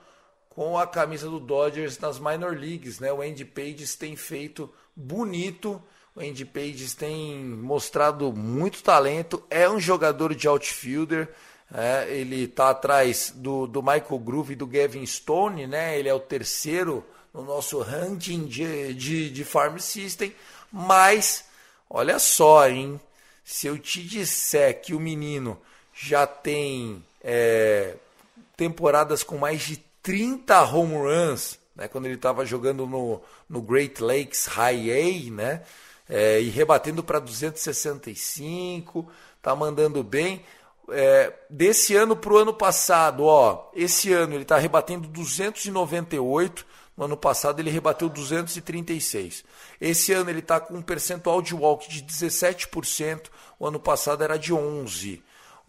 com 0.56 0.78
a 0.78 0.86
camisa 0.86 1.30
do 1.30 1.40
Dodgers 1.40 1.98
nas 2.00 2.20
minor 2.20 2.58
leagues, 2.58 3.00
né? 3.00 3.12
O 3.12 3.22
Andy 3.22 3.46
Pages 3.46 3.96
tem 3.96 4.16
feito 4.16 4.70
bonito, 4.96 5.82
o 6.14 6.20
Andy 6.20 6.46
Pages 6.46 6.94
tem 6.94 7.38
mostrado 7.40 8.34
muito 8.34 8.84
talento, 8.84 9.42
é 9.50 9.70
um 9.70 9.80
jogador 9.80 10.36
de 10.36 10.48
outfielder, 10.48 11.30
é, 11.74 12.06
ele 12.10 12.44
está 12.44 12.70
atrás 12.72 13.32
do, 13.34 13.66
do 13.66 13.82
Michael 13.82 14.20
Groove 14.20 14.54
e 14.54 14.58
do 14.58 14.68
Gavin 14.68 15.06
Stone, 15.06 15.68
né? 15.68 15.98
Ele 15.98 16.10
é 16.10 16.14
o 16.14 16.20
terceiro 16.20 17.06
no 17.34 17.44
nosso 17.44 17.80
ranking 17.80 18.46
de, 18.46 18.94
de, 18.94 19.30
de 19.30 19.46
farm 19.46 19.78
system, 19.78 20.36
mas 20.70 21.46
olha 21.90 22.20
só, 22.20 22.68
hein? 22.68 23.00
Se 23.42 23.68
eu 23.68 23.80
te 23.80 24.04
disser 24.04 24.82
que 24.82 24.94
o 24.94 25.00
menino 25.00 25.58
já 25.94 26.28
tem 26.28 27.04
é, 27.24 27.96
temporadas 28.58 29.24
com 29.24 29.38
mais 29.38 29.62
de 29.62 29.91
30 30.02 30.64
home 30.64 30.96
runs, 30.96 31.60
né, 31.76 31.88
quando 31.88 32.06
ele 32.06 32.16
estava 32.16 32.46
jogando 32.46 32.86
no, 32.86 33.22
no 33.48 33.62
Great 33.62 34.02
Lakes 34.02 34.46
High 34.46 34.92
A, 34.92 35.32
né, 35.32 35.62
é, 36.10 36.42
e 36.42 36.50
rebatendo 36.50 37.04
para 37.04 37.20
265, 37.20 39.08
tá 39.42 39.56
mandando 39.56 40.04
bem. 40.04 40.44
é, 40.90 41.34
desse 41.50 41.96
ano 41.96 42.16
para 42.16 42.34
o 42.34 42.38
ano 42.38 42.54
passado, 42.54 43.24
ó, 43.24 43.70
esse 43.74 44.12
ano 44.12 44.34
ele 44.34 44.44
está 44.44 44.58
rebatendo 44.58 45.08
298, 45.08 46.66
no 46.98 47.06
ano 47.06 47.16
passado 47.16 47.60
ele 47.60 47.70
rebateu 47.70 48.10
236. 48.10 49.46
Esse 49.80 50.12
ano 50.14 50.30
ele 50.30 50.40
está 50.40 50.60
com 50.60 50.76
um 50.76 50.82
percentual 50.82 51.42
de 51.42 51.56
walk 51.56 51.90
de 51.90 52.04
17%, 52.04 53.28
o 53.58 53.66
ano 53.66 53.80
passado 53.80 54.24
era 54.24 54.38
de 54.38 54.54
11%. 54.54 55.22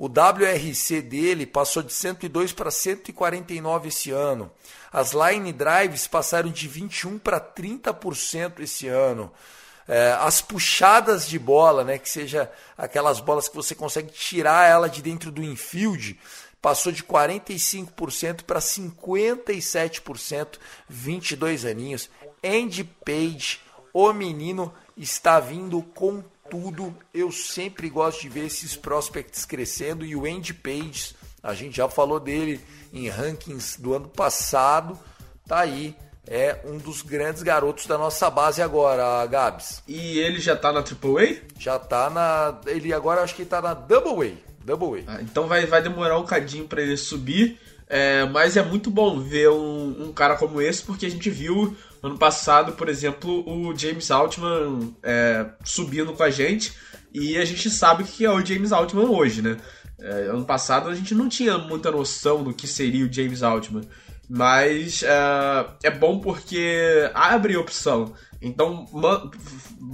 O 0.03 0.09
WRC 0.09 1.00
dele 1.00 1.46
passou 1.46 1.80
de 1.80 1.92
102 1.92 2.53
para 2.53 2.72
149 2.72 3.86
esse 3.86 4.11
ano. 4.11 4.50
As 4.92 5.12
line 5.12 5.53
drives 5.53 6.09
passaram 6.09 6.50
de 6.50 6.66
21 6.66 7.20
para 7.20 7.40
30% 7.40 8.59
esse 8.59 8.88
ano. 8.88 9.32
É, 9.86 10.11
as 10.18 10.42
puxadas 10.42 11.28
de 11.28 11.38
bola, 11.38 11.84
né, 11.84 11.98
que 11.98 12.09
seja 12.09 12.50
aquelas 12.76 13.20
bolas 13.20 13.48
que 13.48 13.55
você 13.55 13.76
consegue 13.76 14.11
tirar 14.11 14.68
ela 14.68 14.88
de 14.88 15.00
dentro 15.00 15.30
do 15.30 15.40
infield, 15.40 16.18
passou 16.61 16.90
de 16.90 17.05
45% 17.05 18.42
para 18.42 18.59
57%, 18.59 20.59
22 20.88 21.64
aninhos. 21.64 22.11
Andy 22.42 22.82
Page, 22.82 23.61
o 23.94 24.12
menino, 24.12 24.74
está 24.96 25.38
vindo 25.38 25.80
com 25.94 26.24
tudo. 26.53 26.94
Eu 27.14 27.32
sempre 27.32 27.88
gosto 27.88 28.20
de 28.20 28.28
ver 28.28 28.44
esses 28.44 28.76
prospects 28.76 29.46
crescendo 29.46 30.05
e 30.05 30.14
o 30.14 30.26
Andy 30.26 30.53
Page, 30.53 31.14
a 31.42 31.55
gente 31.55 31.78
já 31.78 31.88
falou 31.88 32.20
dele 32.20 32.61
em 32.92 33.09
rankings 33.09 33.80
do 33.80 33.94
ano 33.94 34.07
passado, 34.07 34.98
tá 35.48 35.61
aí. 35.61 35.96
É 36.26 36.61
um 36.64 36.76
dos 36.76 37.00
grandes 37.00 37.42
garotos 37.42 37.86
da 37.86 37.96
nossa 37.96 38.30
base 38.30 38.61
agora, 38.61 39.26
Gabs. 39.26 39.82
E 39.88 40.18
ele 40.18 40.40
já 40.40 40.55
tá 40.55 40.70
na 40.70 40.80
AAA? 40.80 41.38
Já 41.59 41.78
tá 41.78 42.09
na. 42.09 42.61
Ele 42.66 42.92
agora 42.92 43.22
acho 43.22 43.34
que 43.34 43.44
tá 43.44 43.61
na 43.61 43.74
Double 43.74 44.28
A. 44.28 44.64
Double 44.64 45.05
A. 45.07 45.14
Ah, 45.14 45.22
então 45.22 45.48
vai, 45.48 45.66
vai 45.66 45.82
demorar 45.82 46.18
um 46.18 46.24
cadinho 46.24 46.68
para 46.68 46.82
ele 46.82 46.96
subir. 46.96 47.59
É, 47.88 48.24
mas 48.26 48.57
é 48.57 48.62
muito 48.62 48.90
bom 48.90 49.18
ver 49.18 49.50
um, 49.50 50.05
um, 50.05 50.12
cara 50.12 50.36
como 50.36 50.62
esse, 50.62 50.82
porque 50.82 51.07
a 51.07 51.11
gente 51.11 51.28
viu 51.28 51.76
ano 52.03 52.18
passado, 52.18 52.72
por 52.72 52.88
exemplo, 52.88 53.44
o 53.48 53.76
James 53.76 54.11
Altman 54.11 54.94
é, 55.03 55.46
subindo 55.64 56.12
com 56.12 56.22
a 56.22 56.30
gente, 56.30 56.72
e 57.14 57.36
a 57.36 57.44
gente 57.44 57.70
sabe 57.70 58.03
o 58.03 58.07
que 58.07 58.24
é 58.24 58.30
o 58.30 58.44
James 58.44 58.72
Altman 58.72 59.09
hoje, 59.09 59.40
né? 59.42 59.57
É, 60.00 60.26
ano 60.26 60.44
passado 60.44 60.88
a 60.88 60.94
gente 60.94 61.14
não 61.14 61.28
tinha 61.28 61.57
muita 61.59 61.90
noção 61.90 62.42
do 62.42 62.53
que 62.53 62.66
seria 62.66 63.07
o 63.07 63.12
James 63.12 63.42
Altman, 63.42 63.84
mas 64.28 65.03
é, 65.05 65.66
é 65.84 65.90
bom 65.90 66.18
porque 66.18 67.09
abre 67.14 67.57
opção. 67.57 68.12
Então, 68.40 68.86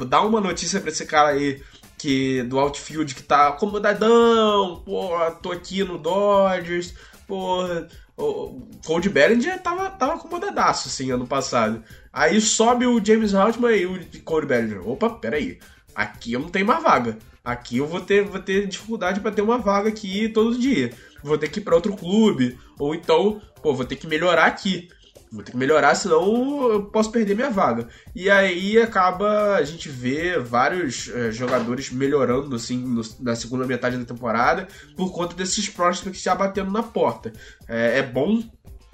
dá 0.07 0.23
uma 0.23 0.41
notícia 0.41 0.81
para 0.81 0.91
esse 0.91 1.05
cara 1.05 1.29
aí 1.31 1.63
que 1.99 2.43
do 2.45 2.59
outfield 2.59 3.15
que 3.15 3.23
tá 3.23 3.49
acomodadão, 3.49 4.83
pô, 4.87 5.11
tô 5.43 5.53
aqui 5.53 5.85
no 5.85 5.99
Dodgers, 5.99 6.95
porra. 7.27 7.89
O 8.19 8.61
Cold 8.85 9.09
Bellinger 9.09 9.63
tava, 9.63 9.91
tava 9.91 10.15
acomodadaço, 10.15 10.89
assim, 10.89 11.13
ano 11.13 11.27
passado. 11.27 11.85
Aí 12.13 12.41
sobe 12.41 12.85
o 12.85 13.03
James 13.05 13.33
Hartman 13.33 13.77
e 13.77 13.87
o 13.87 14.23
Cold 14.25 14.47
Bellinger. 14.47 14.87
Opa, 14.89 15.09
peraí. 15.09 15.59
Aqui 15.95 16.33
eu 16.33 16.41
não 16.41 16.49
tenho 16.49 16.67
mais 16.67 16.83
vaga. 16.83 17.17
Aqui 17.45 17.79
eu 17.79 17.87
vou 17.87 18.01
ter, 18.01 18.25
vou 18.25 18.41
ter 18.41 18.67
dificuldade 18.67 19.21
para 19.21 19.31
ter 19.31 19.41
uma 19.41 19.57
vaga 19.57 19.89
aqui 19.89 20.29
todo 20.29 20.59
dia. 20.59 20.93
Vou 21.23 21.39
ter 21.39 21.49
que 21.49 21.61
ir 21.61 21.63
para 21.63 21.77
outro 21.77 21.97
clube. 21.97 22.59
Ou 22.79 22.93
então, 22.93 23.41
pô, 23.63 23.73
vou 23.73 23.85
ter 23.85 23.97
que 23.97 24.07
melhorar 24.09 24.47
aqui. 24.47 24.89
Vou 25.31 25.43
ter 25.43 25.53
que 25.53 25.59
melhorar, 25.59 25.95
senão 25.95 26.73
eu 26.73 26.85
posso 26.85 27.11
perder 27.13 27.35
minha 27.35 27.51
vaga. 27.51 27.89
E 28.15 28.31
aí 28.31 28.81
acaba 28.81 29.57
a 29.57 29.63
gente 29.63 29.89
vê 29.89 30.39
vários 30.39 31.09
é, 31.09 31.31
jogadores 31.31 31.91
melhorando 31.91 32.57
assim 32.57 32.79
no, 32.79 33.03
na 33.21 33.37
segunda 33.37 33.67
metade 33.67 33.97
da 33.97 34.05
temporada 34.05 34.67
por 34.97 35.13
conta 35.13 35.35
desses 35.35 35.69
prospects 35.69 36.23
já 36.23 36.35
batendo 36.35 36.71
na 36.71 36.83
porta. 36.83 37.33
É, 37.69 37.99
é 37.99 38.03
bom 38.03 38.43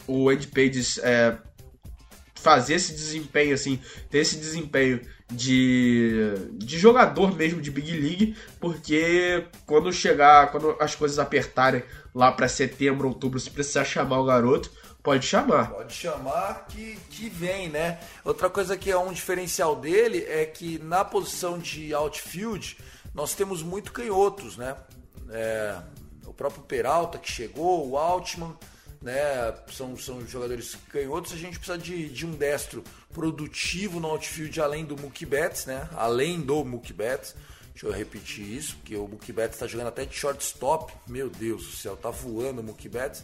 o 0.06 0.28
Andy 0.28 0.48
Pages 0.48 0.98
é, 0.98 1.38
fazer 2.34 2.74
esse 2.74 2.92
desempenho 2.92 3.54
assim, 3.54 3.80
ter 4.10 4.18
esse 4.18 4.36
desempenho 4.36 5.00
de, 5.32 6.34
de 6.52 6.78
jogador 6.78 7.34
mesmo 7.34 7.60
de 7.60 7.70
Big 7.70 7.90
League, 7.90 8.36
porque 8.60 9.46
quando 9.64 9.90
chegar, 9.92 10.52
quando 10.52 10.76
as 10.78 10.94
coisas 10.94 11.18
apertarem 11.18 11.82
lá 12.14 12.30
para 12.30 12.46
setembro, 12.46 13.08
outubro, 13.08 13.40
se 13.40 13.50
precisar 13.50 13.84
chamar 13.84 14.20
o 14.20 14.26
garoto, 14.26 14.70
Pode 15.04 15.26
chamar. 15.26 15.70
Pode 15.70 15.92
chamar 15.92 16.64
que, 16.66 16.96
que 17.10 17.28
vem, 17.28 17.68
né? 17.68 18.00
Outra 18.24 18.48
coisa 18.48 18.74
que 18.74 18.90
é 18.90 18.96
um 18.96 19.12
diferencial 19.12 19.76
dele 19.76 20.24
é 20.26 20.46
que 20.46 20.78
na 20.78 21.04
posição 21.04 21.58
de 21.58 21.92
outfield 21.92 22.78
nós 23.12 23.34
temos 23.34 23.62
muito 23.62 23.92
canhotos, 23.92 24.56
né? 24.56 24.74
É, 25.28 25.76
o 26.24 26.32
próprio 26.32 26.62
Peralta 26.62 27.18
que 27.18 27.30
chegou, 27.30 27.86
o 27.86 27.98
Altman, 27.98 28.56
né? 29.02 29.54
São, 29.70 29.94
são 29.94 30.26
jogadores 30.26 30.74
canhotos. 30.88 31.34
A 31.34 31.36
gente 31.36 31.58
precisa 31.58 31.76
de, 31.76 32.08
de 32.08 32.24
um 32.24 32.30
destro 32.30 32.82
produtivo 33.12 34.00
no 34.00 34.08
outfield 34.08 34.58
além 34.58 34.86
do 34.86 34.98
Mookie 34.98 35.26
Betts, 35.26 35.66
né? 35.66 35.86
Além 35.96 36.40
do 36.40 36.64
Mookie 36.64 36.94
Betts. 36.94 37.34
Deixa 37.72 37.86
eu 37.88 37.92
repetir 37.92 38.46
isso, 38.46 38.76
porque 38.76 38.96
o 38.96 39.06
Mookie 39.06 39.34
Betts 39.34 39.56
está 39.56 39.66
jogando 39.66 39.88
até 39.88 40.06
de 40.06 40.16
shortstop. 40.16 40.94
Meu 41.06 41.28
Deus 41.28 41.66
do 41.66 41.72
céu, 41.72 41.94
tá 41.94 42.08
voando 42.08 42.62
o 42.62 42.64
Mookie 42.64 42.88
Betts. 42.88 43.22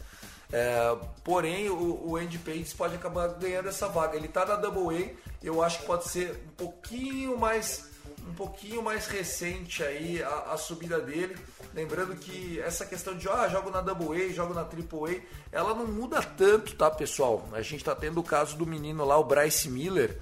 É, 0.51 0.97
porém, 1.23 1.69
o, 1.69 2.09
o 2.09 2.17
Andy 2.17 2.37
Pace 2.37 2.75
pode 2.75 2.95
acabar 2.95 3.29
ganhando 3.29 3.69
essa 3.69 3.87
vaga. 3.87 4.17
Ele 4.17 4.25
está 4.27 4.45
na 4.45 4.55
Double 4.55 4.97
A, 4.97 5.09
eu 5.41 5.63
acho 5.63 5.79
que 5.79 5.85
pode 5.85 6.09
ser 6.09 6.31
um 6.31 6.55
pouquinho 6.55 7.37
mais 7.37 7.89
um 8.27 8.33
pouquinho 8.33 8.83
mais 8.83 9.07
recente 9.07 9.83
aí 9.83 10.21
a, 10.21 10.53
a, 10.53 10.57
subida 10.57 10.99
dele. 10.99 11.35
Lembrando 11.73 12.15
que 12.15 12.59
essa 12.59 12.85
questão 12.85 13.15
de 13.15 13.27
ah, 13.29 13.47
jogo 13.47 13.71
na 13.71 13.81
Double 13.81 14.21
A, 14.21 14.31
jogo 14.31 14.53
na 14.53 14.63
Triple 14.63 15.21
A, 15.51 15.57
ela 15.57 15.73
não 15.73 15.87
muda 15.87 16.21
tanto, 16.21 16.75
tá, 16.75 16.91
pessoal? 16.91 17.47
A 17.51 17.61
gente 17.61 17.77
está 17.77 17.95
tendo 17.95 18.19
o 18.19 18.23
caso 18.23 18.55
do 18.55 18.65
menino 18.65 19.03
lá, 19.05 19.17
o 19.17 19.23
Bryce 19.23 19.69
Miller, 19.69 20.17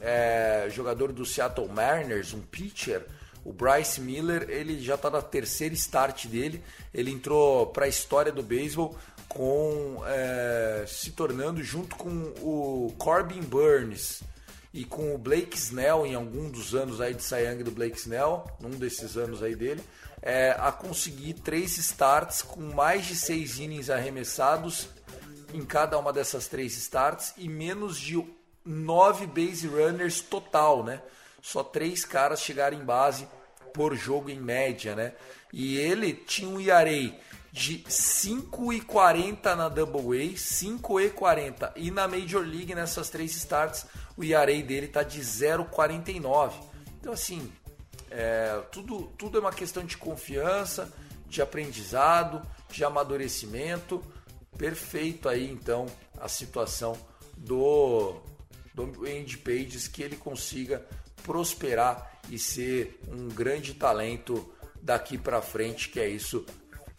é, 0.00 0.68
jogador 0.70 1.12
do 1.12 1.24
Seattle 1.24 1.68
Mariners, 1.68 2.34
um 2.34 2.40
pitcher. 2.40 3.06
O 3.44 3.52
Bryce 3.52 4.00
Miller, 4.00 4.46
ele 4.50 4.82
já 4.82 4.96
está 4.96 5.08
na 5.08 5.22
terceira 5.22 5.74
start 5.74 6.26
dele. 6.26 6.62
Ele 6.92 7.10
entrou 7.10 7.68
para 7.68 7.86
a 7.86 7.88
história 7.88 8.30
do 8.30 8.42
beisebol 8.42 8.94
com 9.28 10.02
é, 10.06 10.84
se 10.86 11.10
tornando 11.10 11.62
junto 11.62 11.96
com 11.96 12.10
o 12.40 12.94
Corbin 12.98 13.42
Burns 13.42 14.22
e 14.72 14.84
com 14.84 15.14
o 15.14 15.18
Blake 15.18 15.56
Snell 15.56 16.06
em 16.06 16.14
algum 16.14 16.50
dos 16.50 16.74
anos 16.74 17.00
aí 17.00 17.14
de 17.14 17.22
Cy 17.22 17.62
do 17.62 17.70
Blake 17.70 17.98
Snell, 17.98 18.44
num 18.60 18.70
desses 18.70 19.16
anos 19.16 19.42
aí 19.42 19.54
dele, 19.54 19.82
é, 20.22 20.56
a 20.58 20.72
conseguir 20.72 21.34
três 21.34 21.76
starts 21.78 22.42
com 22.42 22.60
mais 22.60 23.06
de 23.06 23.14
seis 23.14 23.58
innings 23.58 23.90
arremessados 23.90 24.88
em 25.52 25.64
cada 25.64 25.98
uma 25.98 26.12
dessas 26.12 26.46
três 26.46 26.76
starts 26.76 27.34
e 27.36 27.48
menos 27.48 27.98
de 27.98 28.22
nove 28.64 29.26
base 29.26 29.66
runners 29.66 30.20
total, 30.20 30.84
né? 30.84 31.00
Só 31.40 31.62
três 31.62 32.04
caras 32.04 32.40
chegaram 32.40 32.76
em 32.76 32.84
base 32.84 33.26
por 33.72 33.94
jogo 33.94 34.28
em 34.28 34.38
média, 34.38 34.94
né? 34.94 35.12
E 35.52 35.78
ele 35.78 36.12
tinha 36.12 36.48
um 36.48 36.60
ERA 36.60 37.14
de 37.52 37.78
5,40 37.80 39.54
na 39.54 39.68
Double 39.68 40.20
A, 40.20 40.34
5,40 40.34 41.72
e 41.76 41.90
na 41.90 42.06
Major 42.06 42.44
League 42.44 42.74
nessas 42.74 43.08
três 43.08 43.34
starts 43.34 43.86
o 44.16 44.24
ERA 44.24 44.62
dele 44.62 44.88
tá 44.88 45.02
de 45.02 45.20
0,49. 45.20 46.52
Então 47.00 47.12
assim, 47.12 47.50
é, 48.10 48.60
tudo, 48.70 49.12
tudo 49.18 49.38
é 49.38 49.40
uma 49.40 49.52
questão 49.52 49.84
de 49.84 49.96
confiança, 49.96 50.92
de 51.26 51.40
aprendizado, 51.40 52.42
de 52.70 52.84
amadurecimento. 52.84 54.02
Perfeito 54.56 55.28
aí 55.28 55.50
então 55.50 55.86
a 56.20 56.28
situação 56.28 56.98
do, 57.36 58.16
do 58.74 59.06
Andy 59.06 59.38
Pages 59.38 59.86
que 59.88 60.02
ele 60.02 60.16
consiga 60.16 60.84
prosperar 61.22 62.18
e 62.30 62.38
ser 62.38 63.00
um 63.08 63.28
grande 63.28 63.74
talento 63.74 64.52
daqui 64.80 65.18
para 65.18 65.42
frente, 65.42 65.88
que 65.88 66.00
é 66.00 66.08
isso 66.08 66.44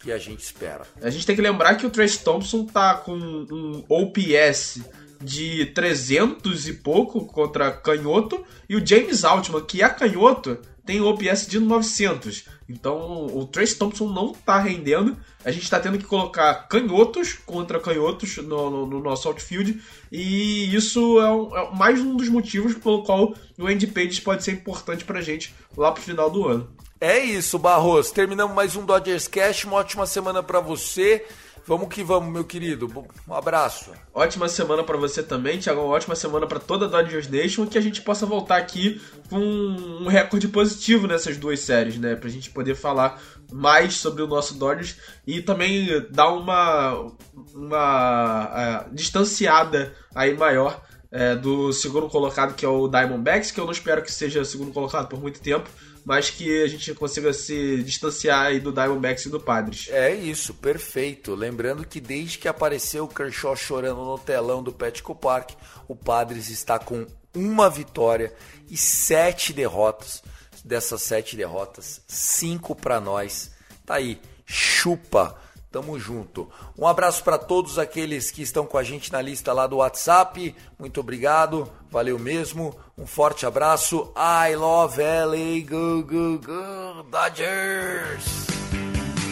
que 0.00 0.10
a 0.10 0.18
gente 0.18 0.40
espera. 0.40 0.84
A 1.02 1.10
gente 1.10 1.26
tem 1.26 1.36
que 1.36 1.42
lembrar 1.42 1.76
que 1.76 1.86
o 1.86 1.90
Trace 1.90 2.24
Thompson 2.24 2.64
tá 2.64 2.94
com 2.94 3.14
um 3.14 3.84
OPS 3.88 4.80
de 5.22 5.66
300 5.66 6.68
e 6.68 6.72
pouco 6.72 7.26
contra 7.26 7.70
canhoto 7.70 8.42
e 8.66 8.74
o 8.74 8.84
James 8.84 9.22
Altman, 9.24 9.62
que 9.62 9.82
é 9.82 9.88
canhoto, 9.90 10.58
tem 10.86 11.02
OPS 11.02 11.46
de 11.46 11.60
900. 11.60 12.46
Então 12.66 13.26
o 13.26 13.46
Trace 13.46 13.76
Thompson 13.76 14.08
não 14.08 14.32
tá 14.32 14.58
rendendo. 14.58 15.18
A 15.44 15.50
gente 15.50 15.68
tá 15.68 15.78
tendo 15.78 15.98
que 15.98 16.04
colocar 16.04 16.66
canhotos 16.68 17.34
contra 17.34 17.78
canhotos 17.78 18.38
no, 18.38 18.70
no, 18.70 18.86
no 18.86 19.00
nosso 19.00 19.28
outfield. 19.28 19.82
E 20.10 20.74
isso 20.74 21.20
é, 21.20 21.30
um, 21.30 21.56
é, 21.56 21.74
mais 21.74 22.00
um 22.00 22.16
dos 22.16 22.28
motivos 22.28 22.74
pelo 22.74 23.02
qual 23.02 23.34
o 23.58 23.66
Andy 23.66 23.86
Page 23.88 24.22
pode 24.22 24.42
ser 24.42 24.52
importante 24.52 25.04
pra 25.04 25.20
gente 25.20 25.54
lá 25.76 25.92
pro 25.92 26.02
final 26.02 26.30
do 26.30 26.48
ano. 26.48 26.74
É 27.00 27.18
isso, 27.18 27.58
Barros. 27.58 28.10
Terminamos 28.10 28.54
mais 28.54 28.76
um 28.76 28.84
Dodgers 28.84 29.26
Cash. 29.26 29.64
Uma 29.64 29.76
ótima 29.76 30.04
semana 30.04 30.42
para 30.42 30.60
você. 30.60 31.24
Vamos 31.66 31.88
que 31.88 32.04
vamos, 32.04 32.30
meu 32.30 32.44
querido. 32.44 33.06
Um 33.26 33.34
abraço. 33.34 33.90
Ótima 34.12 34.50
semana 34.50 34.84
para 34.84 34.98
você 34.98 35.22
também, 35.22 35.58
Thiago. 35.58 35.80
Ótima 35.80 36.14
semana 36.14 36.46
para 36.46 36.60
toda 36.60 36.84
a 36.84 36.88
Dodgers 36.88 37.26
Nation. 37.26 37.66
Que 37.66 37.78
a 37.78 37.80
gente 37.80 38.02
possa 38.02 38.26
voltar 38.26 38.58
aqui 38.58 39.00
com 39.30 39.38
um 39.38 40.08
recorde 40.08 40.46
positivo 40.48 41.06
nessas 41.06 41.38
duas 41.38 41.60
séries, 41.60 41.96
né? 41.96 42.16
Pra 42.16 42.28
gente 42.28 42.50
poder 42.50 42.74
falar 42.74 43.18
mais 43.50 43.94
sobre 43.94 44.22
o 44.22 44.26
nosso 44.26 44.58
Dodgers 44.58 44.96
e 45.26 45.40
também 45.40 46.04
dar 46.10 46.28
uma, 46.28 47.14
uma 47.54 48.84
uh, 48.84 48.94
distanciada 48.94 49.94
aí 50.14 50.36
maior 50.36 50.82
é, 51.10 51.34
do 51.34 51.72
segundo 51.72 52.08
colocado, 52.08 52.54
que 52.54 52.64
é 52.64 52.68
o 52.68 52.88
Diamondbacks, 52.88 53.50
que 53.50 53.58
eu 53.58 53.64
não 53.64 53.72
espero 53.72 54.02
que 54.02 54.12
seja 54.12 54.44
segundo 54.44 54.72
colocado 54.72 55.08
por 55.08 55.20
muito 55.20 55.40
tempo, 55.40 55.68
mas 56.04 56.30
que 56.30 56.62
a 56.62 56.66
gente 56.66 56.94
consiga 56.94 57.32
se 57.32 57.82
distanciar 57.82 58.46
aí 58.46 58.60
do 58.60 58.72
Diamondbacks 58.72 59.26
e 59.26 59.30
do 59.30 59.40
Padres. 59.40 59.88
É 59.90 60.14
isso, 60.14 60.54
perfeito. 60.54 61.34
Lembrando 61.34 61.86
que 61.86 62.00
desde 62.00 62.38
que 62.38 62.48
apareceu 62.48 63.04
o 63.04 63.08
Kershaw 63.08 63.56
chorando 63.56 64.04
no 64.04 64.18
telão 64.18 64.62
do 64.62 64.72
Petco 64.72 65.14
Park, 65.14 65.52
o 65.86 65.94
Padres 65.94 66.48
está 66.50 66.78
com 66.78 67.06
uma 67.34 67.68
vitória 67.70 68.32
e 68.68 68.76
sete 68.76 69.52
derrotas. 69.52 70.22
Dessas 70.62 71.00
sete 71.00 71.36
derrotas, 71.36 72.02
cinco 72.06 72.76
para 72.76 73.00
nós. 73.00 73.50
Tá 73.86 73.94
aí, 73.94 74.20
chupa. 74.44 75.34
Tamo 75.70 75.98
junto. 76.00 76.48
Um 76.76 76.86
abraço 76.86 77.22
para 77.22 77.38
todos 77.38 77.78
aqueles 77.78 78.30
que 78.30 78.42
estão 78.42 78.66
com 78.66 78.76
a 78.76 78.82
gente 78.82 79.12
na 79.12 79.22
lista 79.22 79.52
lá 79.52 79.68
do 79.68 79.76
WhatsApp. 79.76 80.54
Muito 80.76 80.98
obrigado. 80.98 81.70
Valeu 81.88 82.18
mesmo. 82.18 82.74
Um 82.98 83.06
forte 83.06 83.46
abraço. 83.46 84.12
I 84.16 84.56
love 84.56 85.00
LA. 85.00 85.64
Go, 85.68 86.02
go, 86.02 86.38
go, 86.38 87.02
Dodgers. 87.10 88.48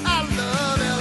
I 0.05 0.22
love 0.36 0.97